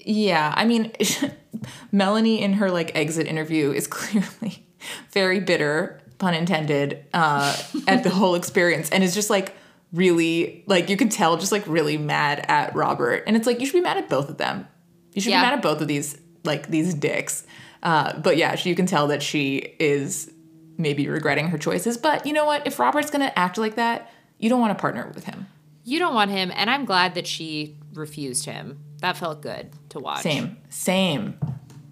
[0.00, 0.92] yeah, I mean
[1.92, 4.66] Melanie in her like exit interview is clearly
[5.12, 9.54] very bitter, pun intended, uh, at the whole experience and is just like
[9.92, 13.24] really like you can tell just like really mad at Robert.
[13.26, 14.66] And it's like you should be mad at both of them.
[15.14, 15.40] You should Yeah.
[15.40, 17.44] be mad at both of these like these dicks.
[17.82, 20.30] Uh, but yeah, she, you can tell that she is
[20.76, 21.96] maybe regretting her choices.
[21.96, 22.66] But you know what?
[22.66, 25.46] If Robert's gonna act like that, you don't want to partner with him.
[25.84, 28.78] You don't want him, and I'm glad that she refused him.
[29.00, 30.22] That felt good to watch.
[30.22, 31.38] Same, same.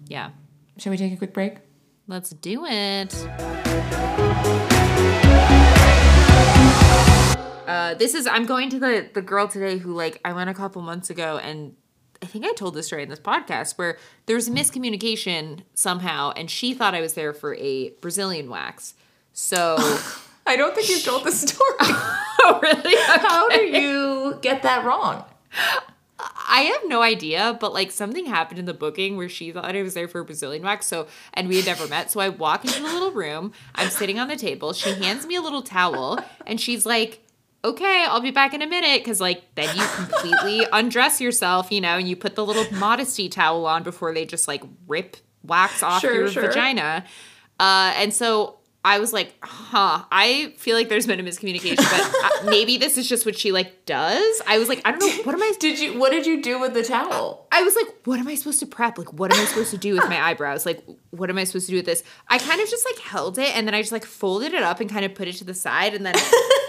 [0.07, 0.31] Yeah.
[0.77, 1.57] Shall we take a quick break?
[2.07, 3.13] Let's do it.
[7.67, 10.53] Uh, this is I'm going to the the girl today who like I went a
[10.53, 11.75] couple months ago and
[12.21, 16.31] I think I told this story in this podcast where there was a miscommunication somehow
[16.35, 18.93] and she thought I was there for a Brazilian wax.
[19.33, 19.77] So
[20.47, 21.75] I don't think you've told the story.
[21.79, 22.95] oh really?
[23.05, 25.25] How do you get that wrong?
[26.49, 29.83] I have no idea, but like something happened in the booking where she thought I
[29.83, 30.87] was there for a Brazilian wax.
[30.87, 32.09] So, and we had never met.
[32.09, 33.51] So I walk into the little room.
[33.75, 34.73] I'm sitting on the table.
[34.73, 37.21] She hands me a little towel and she's like,
[37.69, 39.03] okay, I'll be back in a minute.
[39.05, 43.29] Cause like then you completely undress yourself, you know, and you put the little modesty
[43.29, 46.47] towel on before they just like rip wax off Sure, your sure.
[46.47, 47.05] vagina.
[47.59, 52.45] Uh, and so I was like, huh, I feel like there's been a miscommunication, but
[52.45, 54.41] uh, maybe this is just what she like does.
[54.47, 55.23] I was like, I don't know.
[55.23, 55.99] What am I Did you?
[55.99, 57.47] What did you do with the towel?
[57.51, 58.97] I was like, what am I supposed to prep?
[58.97, 60.65] Like, what am I supposed to do with my eyebrows?
[60.65, 62.03] Like, what am I supposed to do with this?
[62.29, 64.79] I kind of just like held it and then I just like folded it up
[64.79, 66.13] and kind of put it to the side and then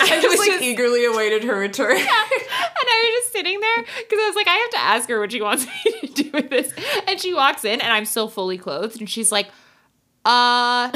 [0.10, 1.96] I just like eagerly awaited her return.
[1.96, 5.20] and I was just sitting there because I was like, I have to ask her
[5.20, 6.72] what she wants me to do with this.
[7.06, 9.48] And she walks in and I'm still fully clothed and she's like,
[10.24, 10.90] uh,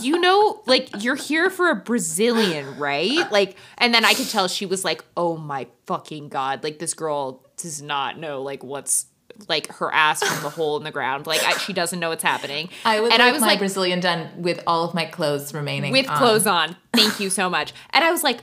[0.00, 3.30] you know, like you're here for a Brazilian, right?
[3.30, 6.62] Like, and then I could tell she was like, oh my fucking God.
[6.62, 9.06] Like, this girl does not know like what's
[9.48, 11.26] like her ass from the hole in the ground.
[11.26, 12.68] Like, I, she doesn't know what's happening.
[12.84, 15.52] I would and like I was my like, Brazilian done with all of my clothes
[15.54, 16.16] remaining with on.
[16.16, 16.76] clothes on.
[16.92, 17.72] Thank you so much.
[17.90, 18.40] And I was like,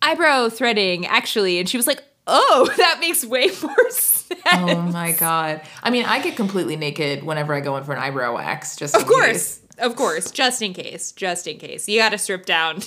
[0.00, 1.58] eyebrow threading, actually.
[1.58, 4.40] And she was like, oh, that makes way more sense.
[4.52, 5.62] Oh my god!
[5.82, 8.76] I mean, I get completely naked whenever I go in for an eyebrow wax.
[8.76, 9.60] Just Of course.
[9.78, 10.30] Of course.
[10.30, 11.12] Just in case.
[11.12, 11.88] Just in case.
[11.88, 12.80] You got to strip down.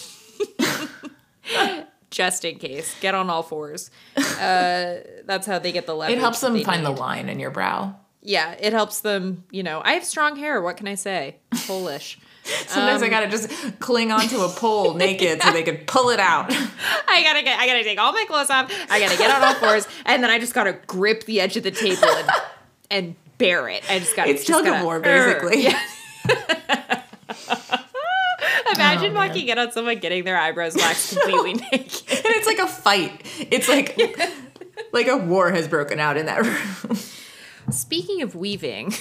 [2.16, 2.96] just in case.
[3.02, 3.92] Get on all fours.
[4.18, 6.18] Uh, that's how they get the leverage.
[6.18, 7.96] It helps them find the line in your brow.
[8.22, 9.82] Yeah, it helps them, you know.
[9.84, 10.62] I have strong hair.
[10.62, 11.36] What can I say?
[11.68, 12.18] Polish.
[12.68, 16.20] Sometimes Um, I gotta just cling onto a pole naked so they could pull it
[16.20, 16.46] out.
[16.52, 17.60] I gotta get.
[17.60, 18.72] I gotta take all my clothes off.
[18.90, 21.64] I gotta get on all fours, and then I just gotta grip the edge of
[21.64, 22.30] the table and
[22.92, 23.84] and bear it.
[23.92, 24.30] I just gotta.
[24.30, 25.64] It's tug of war, basically.
[25.64, 25.82] Yeah.
[28.94, 29.28] Imagine Oh, man.
[29.30, 32.04] walking in on someone getting their eyebrows waxed completely naked.
[32.10, 33.22] and it's like a fight.
[33.52, 33.98] It's like
[34.94, 36.98] like a war has broken out in that room.
[37.72, 38.94] Speaking of weaving,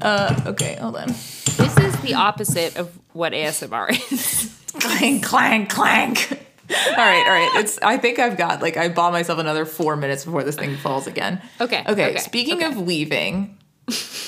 [0.00, 1.06] Uh, okay, hold on.
[1.08, 4.52] This is the opposite of what ASMR is.
[4.80, 6.28] clank, clank, clank.
[6.70, 7.50] all right, all right.
[7.56, 7.78] It's.
[7.80, 11.06] I think I've got like I bought myself another four minutes before this thing falls
[11.06, 11.40] again.
[11.60, 12.10] Okay, Okay.
[12.10, 13.56] okay, speaking of leaving,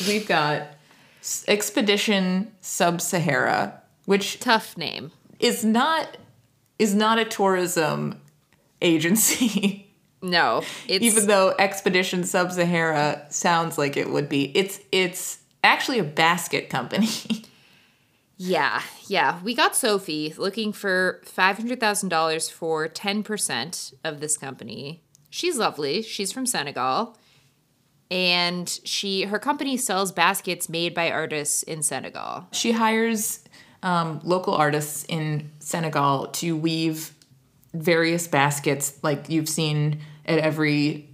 [0.06, 0.68] we've got
[1.48, 5.12] Expedition Subsahara, which Tough name.
[5.40, 6.16] is not
[6.78, 8.20] is not a tourism
[8.82, 9.82] agency.
[10.22, 16.04] No, it's Even though Expedition Subsahara sounds like it would be, it's it's actually a
[16.04, 17.08] basket company.
[18.38, 19.40] Yeah, yeah.
[19.42, 25.02] We got Sophie looking for $500,000 for 10% of this company.
[25.30, 26.02] She's lovely.
[26.02, 27.16] She's from Senegal.
[28.10, 32.46] And she her company sells baskets made by artists in Senegal.
[32.52, 33.40] she hires
[33.82, 37.12] um, local artists in Senegal to weave
[37.74, 41.08] various baskets, like you've seen at every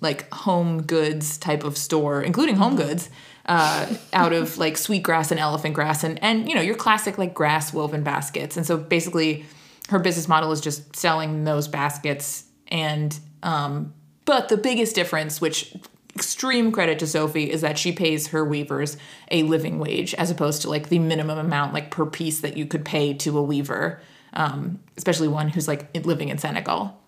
[0.00, 3.08] like home goods type of store, including home goods,
[3.46, 7.34] uh, out of like sweetgrass and elephant grass, and and you know your classic like
[7.34, 8.56] grass woven baskets.
[8.56, 9.44] And so basically,
[9.88, 12.44] her business model is just selling those baskets.
[12.68, 15.74] And um, but the biggest difference, which
[16.14, 18.96] extreme credit to Sophie, is that she pays her weavers
[19.30, 22.66] a living wage as opposed to like the minimum amount like per piece that you
[22.66, 24.00] could pay to a weaver,
[24.34, 26.98] um, especially one who's like living in Senegal.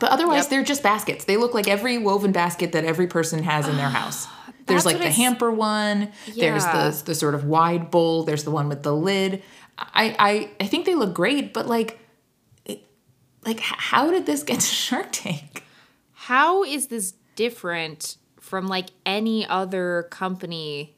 [0.00, 0.50] But otherwise, Yep.
[0.50, 1.24] they're just baskets.
[1.24, 4.26] They look like every woven basket that every person has in their house.
[4.66, 6.12] There's That's like the hamper one.
[6.36, 8.24] There's the the sort of wide bowl.
[8.24, 9.42] There's the one with the lid.
[9.78, 11.98] I I, I think they look great, but like,
[12.66, 12.82] it,
[13.46, 15.64] like how did this get to Shark Tank?
[16.12, 20.96] How is this different from like any other company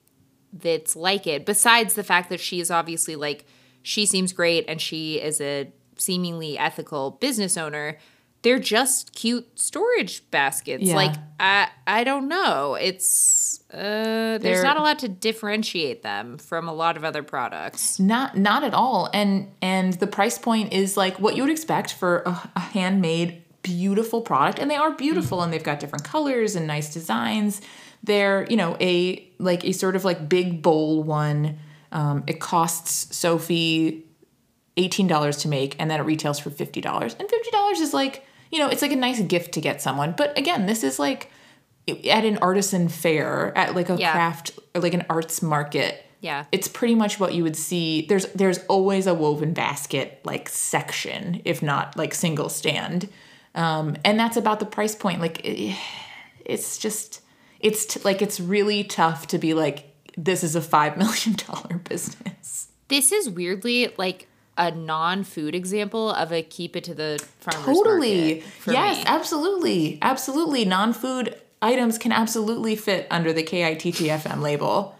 [0.52, 3.44] that's like it besides the fact that she is obviously like
[3.82, 7.96] she seems great and she is a seemingly ethical business owner
[8.42, 10.96] they're just cute storage baskets Yeah.
[10.96, 16.38] like i i don't know it's uh there's They're- not a lot to differentiate them
[16.38, 19.08] from a lot of other products Not not at all.
[19.14, 23.44] And and the price point is like what you would expect for a, a handmade
[23.62, 27.60] beautiful product and they are beautiful and they've got different colors and nice designs.
[28.02, 31.58] They're, you know, a like a sort of like big bowl one.
[31.92, 34.04] Um, it costs Sophie
[34.76, 37.18] $18 to make and then it retails for $50.
[37.18, 40.14] And $50 is like, you know, it's like a nice gift to get someone.
[40.16, 41.30] But again, this is like
[41.88, 44.12] at an artisan fair, at like a Yeah.
[44.12, 48.26] craft or like an arts market yeah it's pretty much what you would see there's
[48.34, 53.08] there's always a woven basket like section if not like single stand
[53.54, 55.20] um, and that's about the price point.
[55.20, 55.76] Like it,
[56.44, 57.22] it's just
[57.60, 59.86] it's t- like it's really tough to be like
[60.16, 62.68] this is a five million dollar business.
[62.88, 64.26] This is weirdly like
[64.58, 68.44] a non-food example of a keep it to the farmers totally.
[68.66, 69.04] yes me.
[69.06, 69.98] absolutely.
[70.02, 70.64] Absolutely.
[70.64, 74.96] Non-food items can absolutely fit under the kittfm label.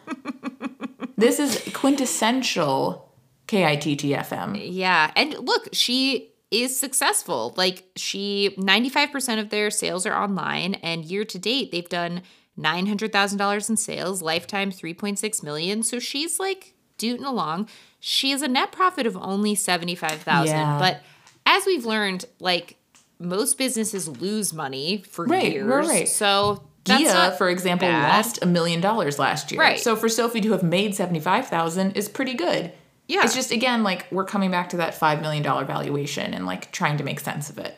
[1.16, 3.12] This is quintessential
[3.48, 5.10] kittfm Yeah.
[5.16, 7.54] And look, she is successful.
[7.56, 12.22] Like she 95% of their sales are online and year to date they've done
[12.58, 15.82] $900,000 in sales, lifetime 3.6 million.
[15.82, 17.68] So she's like dooting along.
[18.00, 20.78] She has a net profit of only 75,000, Yeah.
[20.78, 21.02] but
[21.46, 22.76] as we've learned, like
[23.18, 25.86] most businesses lose money for Right, years.
[25.88, 26.08] right.
[26.08, 28.16] So that's Ghia, for example, bad.
[28.16, 29.60] lost a million dollars last year.
[29.60, 29.78] Right.
[29.80, 32.72] So for Sophie to have made seventy five thousand is pretty good.
[33.10, 33.24] Yeah.
[33.24, 36.70] It's just again like we're coming back to that five million dollar valuation and like
[36.72, 37.76] trying to make sense of it.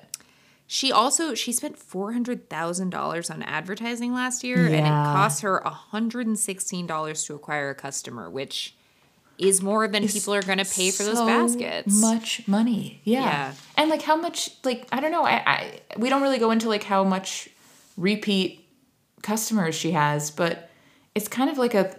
[0.66, 5.04] She also she spent four hundred thousand dollars on advertising last year, and it Yeah.
[5.04, 8.74] cost her hundred and sixteen dollars to acquire a customer, which
[9.38, 12.00] is more than people are going to pay for those baskets.
[12.00, 13.00] Much money.
[13.04, 13.20] Yeah.
[13.24, 13.54] Yeah.
[13.76, 16.68] And like how much like I don't know, I, I we don't really go into
[16.68, 17.48] like how much
[17.96, 18.66] repeat
[19.22, 20.70] customers she has, but
[21.14, 21.98] it's kind of like a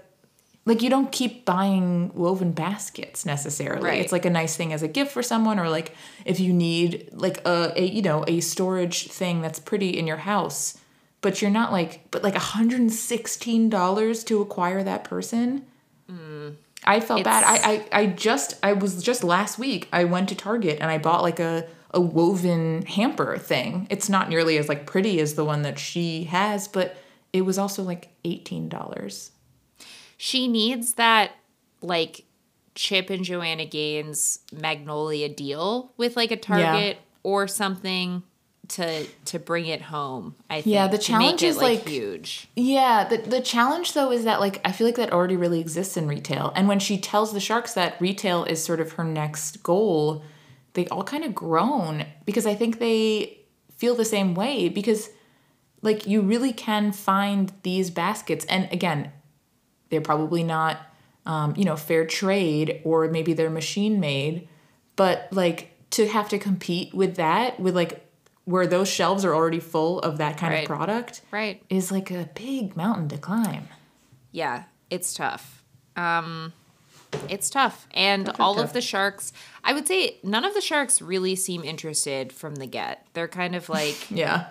[0.65, 3.83] like you don't keep buying woven baskets necessarily.
[3.83, 4.01] Right.
[4.01, 5.93] It's like a nice thing as a gift for someone or like
[6.25, 10.17] if you need like a, a you know, a storage thing that's pretty in your
[10.17, 10.77] house,
[11.21, 15.65] but you're not like but like $116 to acquire that person.
[16.09, 16.55] Mm.
[16.85, 17.43] I felt bad.
[17.45, 20.97] I, I I just I was just last week I went to Target and I
[20.97, 23.87] bought like a a woven hamper thing.
[23.89, 26.97] It's not nearly as like pretty as the one that she has, but
[27.31, 29.31] it was also like eighteen dollars.
[30.17, 31.31] She needs that
[31.81, 32.25] like
[32.75, 38.23] Chip and Joanna Gaines Magnolia deal with like a Target or something
[38.69, 40.35] to to bring it home.
[40.49, 40.73] I think.
[40.73, 42.47] Yeah, the challenge it, is, like- huge.
[42.55, 45.97] Yeah, the the challenge though is that like I feel like that already really exists
[45.97, 46.51] in retail.
[46.55, 50.23] And when she tells the sharks that retail is sort of her next goal,
[50.73, 53.39] they all kind of groan because I think they
[53.77, 55.09] feel the same way because
[55.81, 59.11] like you really can find these baskets and again
[59.93, 60.79] they're probably not,
[61.27, 64.47] um, you know, fair trade or maybe they're machine made.
[64.95, 68.03] But like to have to compete with that, with like
[68.45, 70.63] where those shelves are already full of that kind Right.
[70.63, 71.61] of product, Right.
[71.69, 73.67] is like a big mountain to climb.
[74.31, 75.63] Yeah, it's tough.
[75.95, 76.51] Um,
[77.29, 77.87] it's tough.
[77.93, 78.65] And all tough.
[78.65, 79.31] of the sharks,
[79.63, 83.05] I would say none of the sharks really seem interested from the get.
[83.13, 84.47] They're kind of like, Yeah.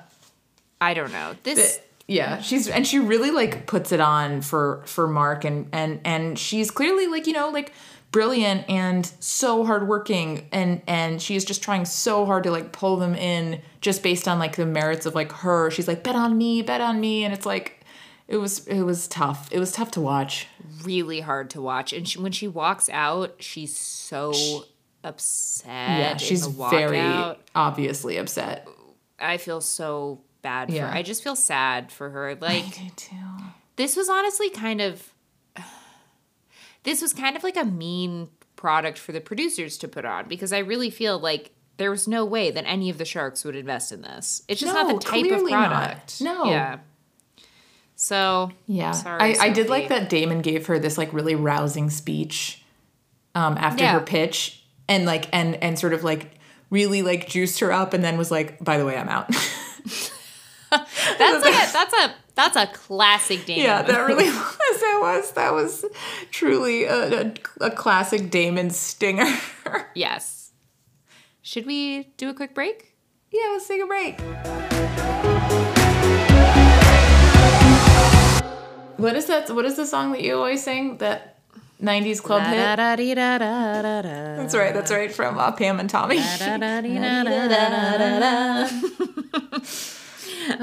[0.81, 1.35] I don't know.
[1.43, 5.69] This, Th- yeah she's and she really like puts it on for for mark and
[5.73, 7.73] and and she's clearly like you know like
[8.11, 13.15] brilliant and so hardworking and and she's just trying so hard to like pull them
[13.15, 16.61] in just based on like the merits of like her she's like bet on me
[16.61, 17.85] bet on me and it's like
[18.29, 20.47] it was it was tough it was tough to watch
[20.85, 21.93] really hard to watch.
[21.93, 24.33] And she, when she walks out, she's so
[25.05, 25.67] upset.
[25.67, 27.01] yeah she's very
[27.57, 28.69] obviously upset
[29.19, 30.89] I feel so bad for Yeah.
[30.89, 30.95] her.
[30.95, 32.37] I just feel sad for her.
[32.41, 32.65] Like,
[33.77, 35.13] this was honestly kind of
[36.85, 40.53] this was kind of like a mean product for the producers to put on because
[40.53, 43.93] I really feel like there was no way that any of the sharks would invest
[43.93, 44.43] in this.
[44.47, 45.69] It's just not the type of clearly not.
[45.69, 46.21] product.
[46.21, 46.45] No.
[46.45, 46.79] Yeah.
[47.97, 51.89] So Yeah, Sorry, I, I did like that Daymond gave her this like really rousing
[51.91, 52.63] speech
[53.35, 53.93] um, after Yeah.
[53.95, 56.33] her pitch, and like and and sort of like
[56.69, 59.31] really like juiced her up, and then was like, "By the way, I'm out."
[61.19, 63.57] that's like a, that's a that's a classic Daymond.
[63.63, 64.81] yeah, that really was.
[64.81, 65.85] That was that was
[66.31, 69.27] truly a, a, a classic Daymond stinger.
[69.95, 70.53] yes.
[71.43, 72.97] Should we do a quick break?
[73.33, 74.21] yeah, let's take a break.
[78.99, 79.51] What is that?
[79.51, 80.99] What is the song that you always sing?
[80.99, 81.39] That
[81.83, 82.57] '90s club hit.
[84.37, 84.73] That's right.
[84.73, 86.19] That's right from uh, Pam and Tommy.
[90.51, 90.59] Oh,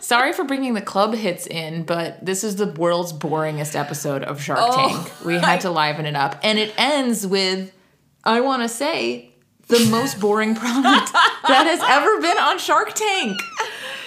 [0.00, 4.42] Sorry for bringing the club hits in, but this is the world's boringest episode of
[4.42, 5.24] Shark Oh, Tank.
[5.24, 6.38] We had to liven it up.
[6.42, 7.72] And it ends with,
[8.24, 9.30] I want to say,
[9.68, 11.12] the most boring product
[11.48, 13.40] that has ever been on Shark Tank.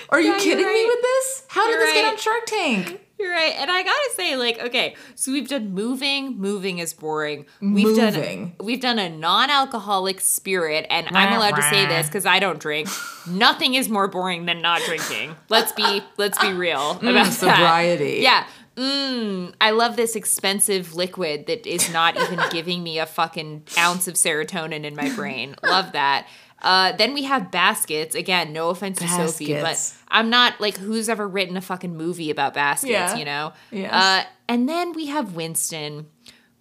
[0.09, 1.45] Are you kidding you're me with this?
[1.47, 3.01] How did You're this get on Shark Tank?
[3.17, 3.53] You're right.
[3.57, 7.45] And I gotta say, like, okay, so we've done moving, moving is boring.
[7.61, 8.49] We've Moving.
[8.49, 12.59] done we've done a non-alcoholic spirit, and I'm allowed to say this because I don't
[12.59, 12.89] drink.
[13.27, 15.35] Nothing is more boring than not drinking.
[15.49, 17.99] Let's be let's be real about that.
[18.21, 18.47] Yeah.
[18.75, 24.09] Mm, I love this expensive liquid that is not even giving me a fucking ounce
[24.09, 25.55] of serotonin in my brain.
[25.63, 26.27] Love that.
[26.61, 28.15] Uh, then we have baskets.
[28.15, 32.31] Again, no offense to Sophie, but I'm not like who's ever written a fucking movie
[32.31, 33.15] about baskets, Yeah.
[33.15, 33.53] you know?
[33.89, 36.07] Uh, and then we have Winston.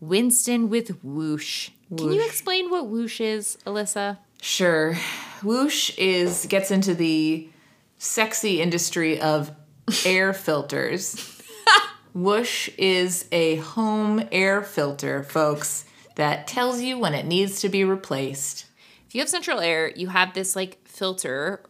[0.00, 1.70] Winston with whoosh.
[1.96, 4.18] Can you explain what whoosh is, Alyssa?
[4.42, 4.96] Sure.
[5.42, 7.48] Whoosh is gets into the
[7.96, 9.52] sexy industry of
[10.04, 11.30] air filters.
[12.14, 15.84] Whoosh is a home air filter, folks,
[16.16, 18.66] that tells you when it needs to be replaced.
[19.14, 21.62] If you have central air, you have this like filter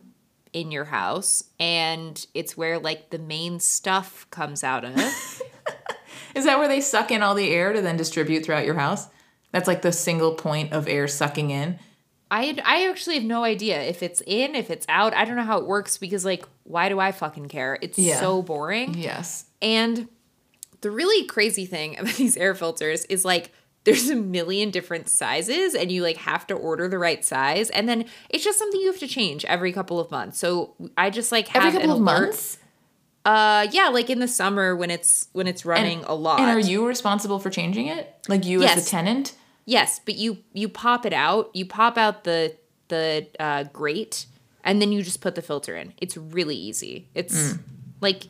[0.55, 4.97] in your house, and it's where like the main stuff comes out of.
[6.35, 9.09] Is that where they suck in all the air to then distribute throughout your house?
[9.53, 11.79] That's like the single point of air sucking in.
[12.31, 15.13] I I actually have no idea if it's in, if it's out.
[15.13, 17.79] I don't know how it works because like why do I fucking care?
[17.83, 18.21] It's Yeah.
[18.21, 18.95] so boring.
[18.95, 19.45] Yes.
[19.61, 20.09] And
[20.81, 23.53] the really crazy thing about these air filters is like
[23.85, 27.89] there's a million different sizes and you like have to order the right size and
[27.89, 30.39] then it's just something you have to change every couple of months.
[30.39, 32.05] So I just like have Every couple of alert.
[32.23, 32.59] months.
[33.25, 36.41] Uh yeah, like in the summer when it's when it's running a lot.
[36.41, 38.15] And are you responsible for changing it?
[38.29, 39.35] Like you as a tenant?
[39.67, 41.51] Yes, but you you pop it out.
[41.55, 42.55] You pop out the
[42.89, 44.27] the uh, grate,
[44.63, 45.95] and then you just put the filter in.
[45.99, 47.09] It's really easy.
[47.15, 47.59] It's Mm.
[48.03, 48.25] like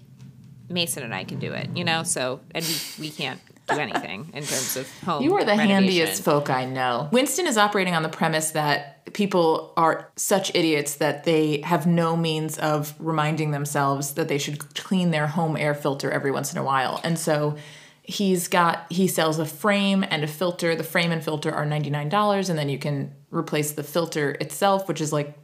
[0.69, 2.05] Mason and I can do it, you know.
[2.05, 5.23] So and we, we can't do anything in terms of home.
[5.23, 5.71] You are the renovation.
[5.71, 7.09] handiest folk I know.
[7.13, 12.17] Winston is operating on the premise that people are such idiots that they have no
[12.17, 16.59] means of reminding themselves that they should clean their home air filter every once in
[16.59, 17.01] a while.
[17.05, 17.57] And so
[18.03, 20.75] he's got he sells a frame and a filter.
[20.77, 25.01] The frame and filter are $99 and then you can replace the filter itself, which
[25.01, 25.39] is like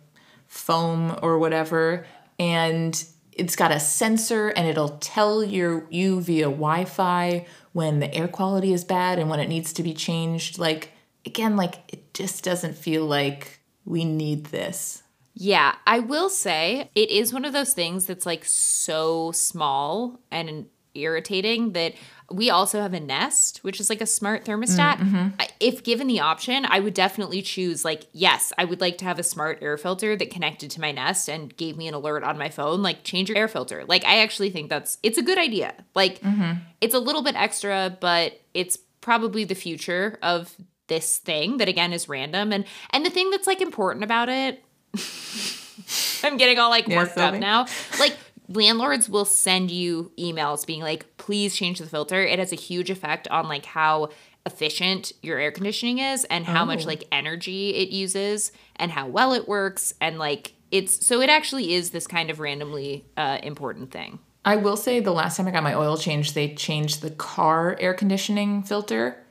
[0.46, 2.04] foam or whatever
[2.38, 8.28] and it's got a sensor and it'll tell your you via Wi-Fi when the air
[8.28, 10.92] quality is bad and when it needs to be changed like
[11.24, 15.02] again like it just doesn't feel like we need this.
[15.34, 20.66] Yeah, I will say it is one of those things that's like so small and
[20.94, 21.94] irritating that
[22.30, 24.96] we also have a Nest, which is like a smart thermostat.
[24.96, 25.28] Mm, mm-hmm.
[25.40, 29.04] I- If given the option, I would definitely choose like yes, I would like to
[29.04, 32.22] have a smart air filter that connected to my Nest and gave me an alert
[32.22, 33.84] on my phone like change your air filter.
[33.86, 35.74] Like I actually think that's it's a good idea.
[35.94, 36.60] Like mm-hmm.
[36.80, 40.54] it's a little bit extra, but it's probably the future of
[40.86, 44.62] this thing that again is random and and the thing that's like important about it
[46.24, 47.66] I'm getting all like Yeah, worked up now.
[47.98, 48.16] Like
[48.50, 52.20] landlords will send you emails being like, please change the filter.
[52.22, 54.10] It has a huge effect on like how
[54.46, 56.88] efficient your air conditioning is and how much Oh.
[56.88, 61.74] like energy it uses and how well it works and like it's so it actually
[61.74, 64.18] is this kind of randomly uh, important thing.
[64.44, 67.76] I will say the last time I got my oil changed, they changed the car
[67.78, 69.22] air conditioning filter,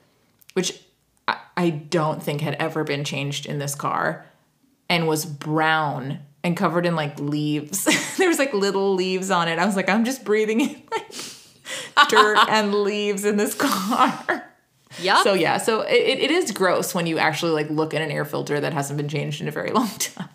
[0.52, 0.80] which
[1.26, 4.26] I, I don't think had ever been changed in this car
[4.88, 7.84] and was brown and covered in like leaves.
[8.16, 9.58] there was like little leaves on it.
[9.58, 14.44] I was like, I'm just breathing in like dirt and leaves in this car.
[15.00, 15.22] Yeah.
[15.22, 18.24] So yeah, so it, it is gross when you actually like look at an air
[18.24, 20.28] filter that hasn't been changed in a very long time.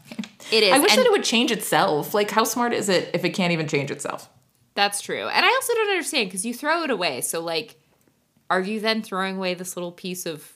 [0.51, 0.73] it is.
[0.73, 2.13] I wish and that it would change itself.
[2.13, 4.29] Like, how smart is it if it can't even change itself?
[4.75, 5.25] that's true.
[5.29, 7.21] And I also don't understand because you throw it away.
[7.21, 7.79] So like
[8.49, 10.53] are you then throwing away this little piece of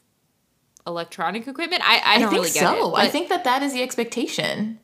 [0.86, 1.82] electronic equipment?
[1.84, 2.96] I, I I, don't think really get so.
[2.96, 3.00] it.
[3.00, 4.80] I think that that is the expectation.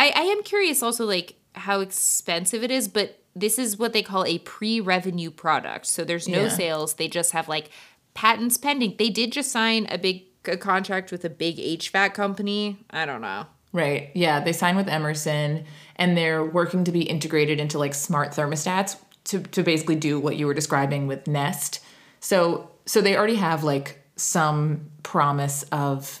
[0.00, 4.02] I, I am curious also like how expensive it is, but this is what they
[4.02, 5.86] call a pre-revenue product.
[5.86, 6.48] So there's no Yeah.
[6.48, 6.94] sales.
[6.94, 7.70] They just have like
[8.14, 8.94] patents pending.
[8.98, 12.78] They did just sign a big a contract with a big HVAC company.
[12.88, 13.44] I don't know.
[13.74, 14.10] Right.
[14.14, 14.40] Yeah.
[14.40, 15.64] They signed with Emerson
[15.96, 20.36] and they're working to be integrated into like smart thermostats to, to basically do what
[20.36, 21.80] you were describing with Nest.
[22.20, 26.20] So so they already have like some promise of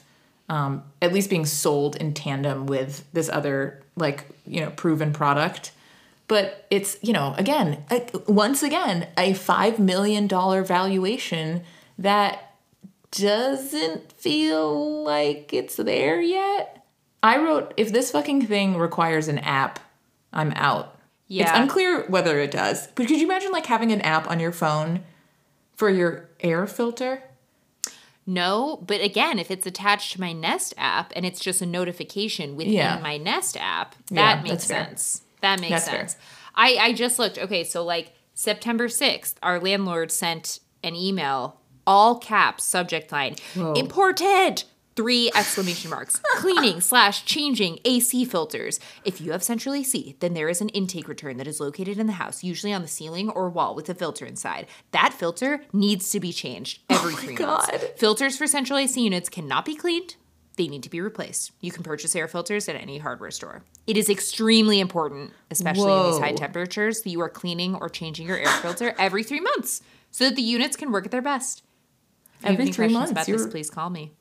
[0.50, 5.72] um, at least being sold in tandem with this other like you know proven product.
[6.26, 7.84] But it's you know again
[8.26, 11.62] once again a five million dollar valuation
[11.98, 12.54] that
[13.12, 16.84] doesn't feel like it's there yet.
[17.22, 19.78] I wrote if this fucking thing requires an app,
[20.32, 20.96] I'm out.
[21.28, 22.88] yeah It's unclear whether it does.
[22.88, 25.04] But could you imagine like having an app on your phone
[25.76, 27.22] for your air filter?
[28.26, 32.54] No, but again, if it's attached to my Nest app and it's just a notification
[32.56, 32.98] within Yeah.
[33.00, 34.84] my Nest app, that Yeah, makes that's fair.
[34.86, 35.22] sense.
[35.40, 35.98] That makes That's fair.
[36.00, 36.16] sense.
[36.54, 37.38] I, I just looked.
[37.38, 41.56] Okay, so like September 6th, our landlord sent an email,
[41.86, 43.72] all caps, subject line, Whoa.
[43.74, 44.64] important.
[44.96, 46.20] Three exclamation marks.
[46.36, 48.80] Cleaning slash changing AC filters.
[49.04, 52.06] If you have central AC, then there is an intake return that is located in
[52.06, 54.66] the house, usually on the ceiling or wall with a filter inside.
[54.90, 57.70] That filter needs to be changed every oh three months.
[57.96, 60.16] Filters for central AC units cannot be cleaned.
[60.56, 61.52] They need to be replaced.
[61.60, 63.62] You can purchase air filters at any hardware store.
[63.86, 68.26] It is extremely important, especially in these high temperatures, that you are cleaning or changing
[68.26, 69.80] your air filter every three months
[70.10, 71.62] so that the units can work at their best.
[72.40, 74.12] If you have Every any three questions months, about this, please call me.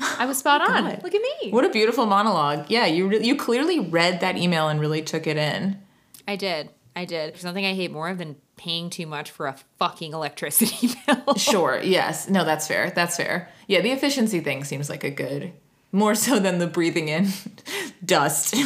[0.00, 0.84] I was spot oh on.
[0.84, 1.02] God.
[1.02, 1.50] Look at me.
[1.50, 2.66] What a beautiful monologue.
[2.68, 5.78] Yeah, you re- you clearly read that email and really took it in.
[6.26, 6.70] I did.
[6.96, 7.34] I did.
[7.34, 11.34] There's nothing I hate more than paying too much for a fucking electricity bill.
[11.34, 11.80] Sure.
[11.82, 12.28] yes.
[12.28, 12.90] No, that's fair.
[12.94, 13.48] That's fair.
[13.66, 15.52] Yeah, the efficiency thing seems like a good
[15.92, 17.28] more so than the breathing in
[18.04, 18.56] dust.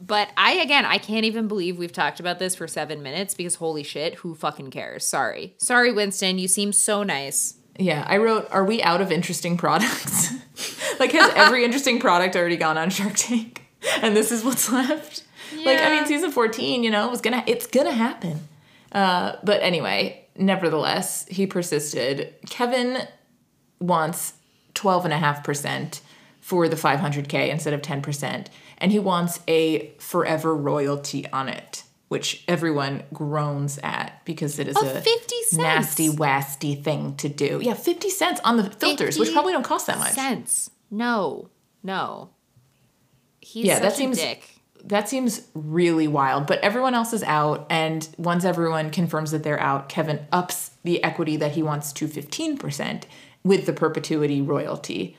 [0.00, 3.54] But I again, I can't even believe we've talked about this for seven minutes because
[3.56, 5.06] holy shit, who fucking cares?
[5.06, 6.38] Sorry, sorry, Winston.
[6.38, 7.54] You seem so nice.
[7.78, 10.32] Yeah, I wrote, "Are we out of interesting products?"
[11.00, 13.64] like, has every interesting product already gone on Shark Tank,
[14.02, 15.24] and this is what's left?
[15.64, 18.48] Like, I mean, season fourteen, you know, was gonna, it's gonna happen.
[18.92, 22.34] Uh, but anyway, nevertheless, he persisted.
[22.48, 23.06] Kevin
[23.80, 24.34] wants
[24.74, 26.00] twelve and a half percent
[26.40, 31.26] for the five hundred k instead of ten percent, and he wants a forever royalty
[31.32, 31.82] on it.
[32.08, 35.56] Which everyone groans at because it is Of a 50 cents.
[35.56, 37.60] nasty, wasty thing to do.
[37.60, 40.12] Yeah, 50 cents on the filters, which probably don't cost that much.
[40.12, 40.70] Sense.
[40.90, 41.48] No.
[41.82, 42.30] No.
[43.40, 44.50] He's Yeah, that a seems- dick.
[44.86, 46.46] That seems really wild.
[46.46, 51.02] But everyone else is out, and once everyone confirms that they're out, Kevin ups the
[51.02, 53.04] equity that he wants to 15%
[53.42, 55.16] with the perpetuity royalty.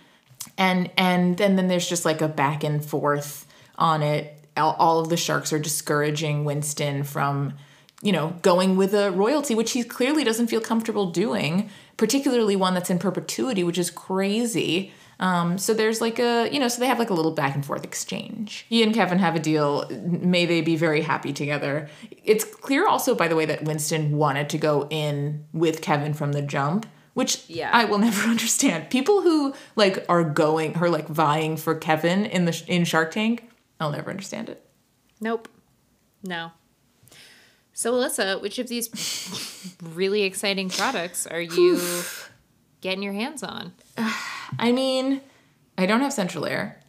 [0.58, 3.48] And and then, then there's just like a back and forth
[3.78, 4.38] on it.
[4.56, 7.56] All, all of the sharks are discouraging Winston from,
[8.04, 12.76] you know, going with a royalty, which he clearly doesn't feel comfortable doing, particularly one
[12.76, 14.94] that's in perpetuity, which is crazy.
[15.20, 17.66] Um, so there's like a, you know, so they have like a little back and
[17.66, 18.66] forth exchange.
[18.68, 19.88] He and Kevin have a deal.
[19.90, 21.90] May they be very happy together.
[22.24, 26.34] It's clear also, by the way, that Winston wanted to go in with Kevin from
[26.34, 27.70] the jump, which Yeah.
[27.72, 28.90] I will never understand.
[28.90, 33.50] People who like are going, her like vying for Kevin in the in Shark Tank,
[33.80, 34.66] I'll never understand it.
[35.22, 35.48] Nope.
[36.24, 36.52] No.
[37.72, 38.90] So, Alyssa, which of these
[39.84, 41.82] really exciting products are you
[42.80, 43.74] getting your hands on?
[44.60, 45.22] I mean,
[45.78, 46.82] I don't have central air.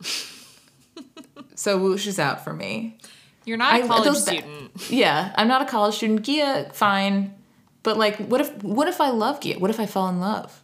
[1.54, 2.98] so whoosh is out for me.
[3.44, 4.90] You're not a I- college those student.
[4.90, 6.22] Yeah, I'm not a college student.
[6.22, 7.34] Ghia, fine.
[7.82, 9.60] But like what if what if I love Ghia?
[9.60, 10.62] What if I fall in love?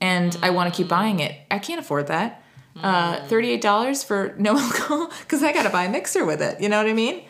[0.00, 1.34] And I want to keep buying it.
[1.50, 2.42] I can't afford that.
[2.82, 6.60] Uh, $38 for no alcohol because I got to buy a mixer with it.
[6.60, 7.22] You know what I mean?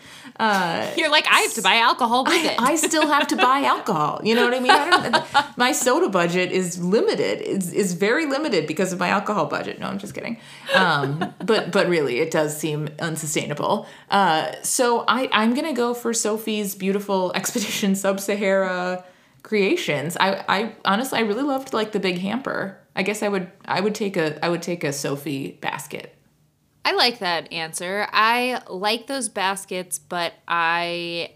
[0.97, 2.61] You're like, I have to buy alcohol with I, it.
[2.61, 4.21] I still have to buy alcohol.
[4.25, 4.71] You know what I mean?
[4.71, 7.43] I don't, my soda budget is limited.
[7.43, 9.79] It's, is very limited because of my alcohol budget.
[9.79, 10.39] No, I'm just kidding.
[10.75, 13.87] Um, but but really, it does seem unsustainable.
[14.11, 19.05] Uh, so I I'm gonna go for Sophie's beautiful Expedition Subsahara
[19.43, 20.17] creations.
[20.19, 22.79] I I honestly I really loved like the big hamper.
[22.97, 26.17] I guess I would I would take a I would take a Sophie basket.
[26.85, 28.07] I like that answer.
[28.13, 31.33] I like those baskets, but I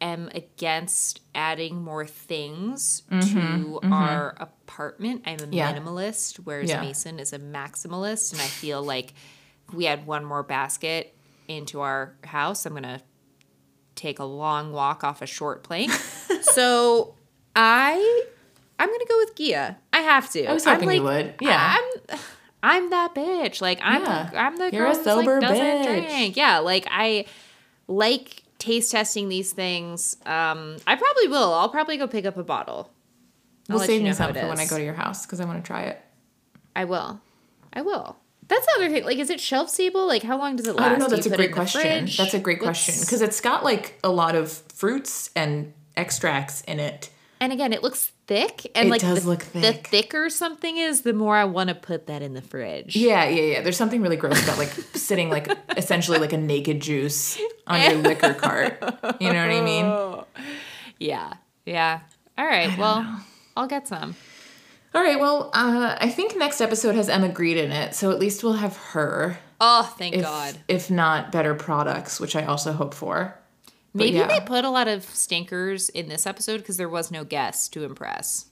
[0.00, 5.22] am against adding more things to our apartment.
[5.26, 5.74] I'm a Mm-hmm, Yeah.
[5.74, 6.80] minimalist, whereas Yeah.
[6.80, 8.32] Mason is a maximalist.
[8.32, 9.12] And I feel like
[9.68, 11.14] if we add one more basket
[11.48, 13.00] into our house, I'm going to
[13.96, 15.90] take a long walk off a short plank.
[16.42, 17.14] so
[17.56, 18.24] I.
[18.80, 19.74] I'm gonna go with Ghia.
[19.92, 20.46] I have to.
[20.46, 21.34] I was I'm hoping you would.
[21.40, 21.78] Yeah.
[21.80, 22.18] I'm
[22.62, 23.60] I'm that bitch.
[23.60, 24.30] Like I'm Yeah.
[24.34, 26.08] I'm the You're girl a who's like doesn't bitch.
[26.08, 26.36] drink.
[26.36, 27.26] Yeah, like I
[27.86, 30.16] like taste testing these things.
[30.26, 31.52] Um I probably will.
[31.54, 32.90] I'll probably go pick up a bottle.
[33.70, 35.26] I'll We'll save you me know how some for when I go to your house
[35.26, 36.00] because I want to try it.
[36.74, 37.20] I will.
[37.72, 38.16] I will.
[38.48, 39.04] That's the other thing.
[39.04, 40.06] Like, is it shelf stable?
[40.06, 40.86] Like, how long does it last?
[40.86, 41.08] I don't know.
[41.08, 42.08] Do That's a great question.
[42.16, 46.80] That's a great question because it's got like a lot of fruits and extracts in
[46.80, 47.10] it.
[47.40, 51.00] And again, it looks thick, and It like does the, look the thicker something is,
[51.00, 52.94] the more I want to put that in the fridge.
[52.94, 53.62] Yeah, yeah, yeah.
[53.62, 57.94] There's something really gross about like sitting like essentially like a naked juice on your
[57.94, 58.78] liquor cart.
[59.18, 60.24] You know what I mean?
[61.00, 61.32] yeah,
[61.66, 62.00] yeah.
[62.36, 62.78] All right.
[62.78, 63.24] Well,
[63.56, 64.14] I'll get some.
[64.94, 65.18] All right.
[65.18, 68.52] Well, uh, I think next episode has Emma Grede in it, so at least we'll
[68.54, 69.38] have her.
[69.60, 70.58] Oh, thank If, God.
[70.68, 73.34] if not better products, which I also hope for.
[73.94, 74.26] Maybe yeah.
[74.26, 77.84] they put a lot of stinkers in this episode because there was no guest to
[77.84, 78.46] impress.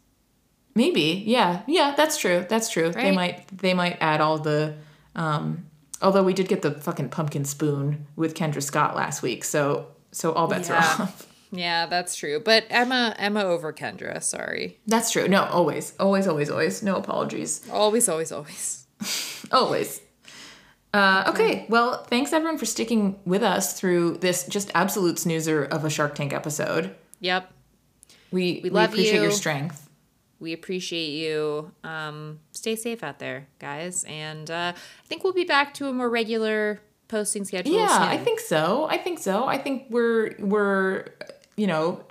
[0.75, 2.45] Maybe, yeah, yeah, that's true.
[2.49, 2.91] That's true.
[2.91, 4.75] They might, they might add all the.
[5.15, 5.67] Um,
[6.03, 10.33] although we did get the fucking pumpkin spoon with Kendra Scott last week, so so
[10.33, 10.77] all bets Yeah.
[10.77, 11.27] are off.
[11.53, 12.41] Yeah, that's true.
[12.45, 14.21] But Emma, Emma over Kendra.
[14.21, 14.81] Sorry.
[14.87, 15.29] That's true.
[15.29, 16.83] No, always, always, always, always.
[16.83, 17.63] No apologies.
[17.71, 18.87] Always, always, always.
[19.53, 20.01] Always.
[20.93, 25.85] Uh, okay, well, thanks everyone for sticking with us through this just absolute snoozer of
[25.85, 26.95] a Shark Tank episode.
[27.21, 27.53] Yep.
[28.31, 29.89] We, we, love appreciate your strength.
[30.39, 31.73] We appreciate you.
[31.85, 34.05] Um, stay safe out there, guys.
[34.05, 37.75] And uh, I think we'll be back to a more regular posting schedule.
[37.75, 38.03] Yeah, soon.
[38.03, 38.87] I think so.
[38.89, 39.47] I think so.
[39.47, 41.07] I think we're we're
[41.57, 42.05] you know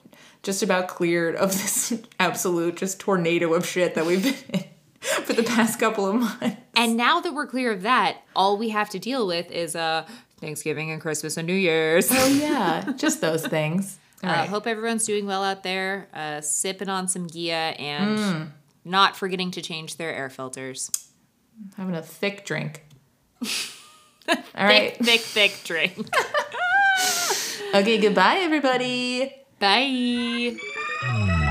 [0.44, 4.66] just about cleared of this absolute just tornado of shit that we've been in
[5.24, 6.58] for the past couple of months.
[6.76, 10.06] And now that we're clear of that, all we have to deal with is uh,
[10.40, 12.08] Thanksgiving and Christmas and New Year's.
[12.12, 13.98] Oh yeah, just those things.
[14.24, 14.50] All Uh, right.
[14.50, 18.48] Hope everyone's doing well out there, uh, sipping on some Ghia and Mm.
[18.84, 20.90] not forgetting to change their air filters.
[21.78, 22.84] Having a thick drink.
[24.28, 24.96] All right.
[25.04, 26.10] Thick, thick, thick drink.
[27.76, 29.32] Okay, goodbye everybody.
[29.60, 31.42] Bye.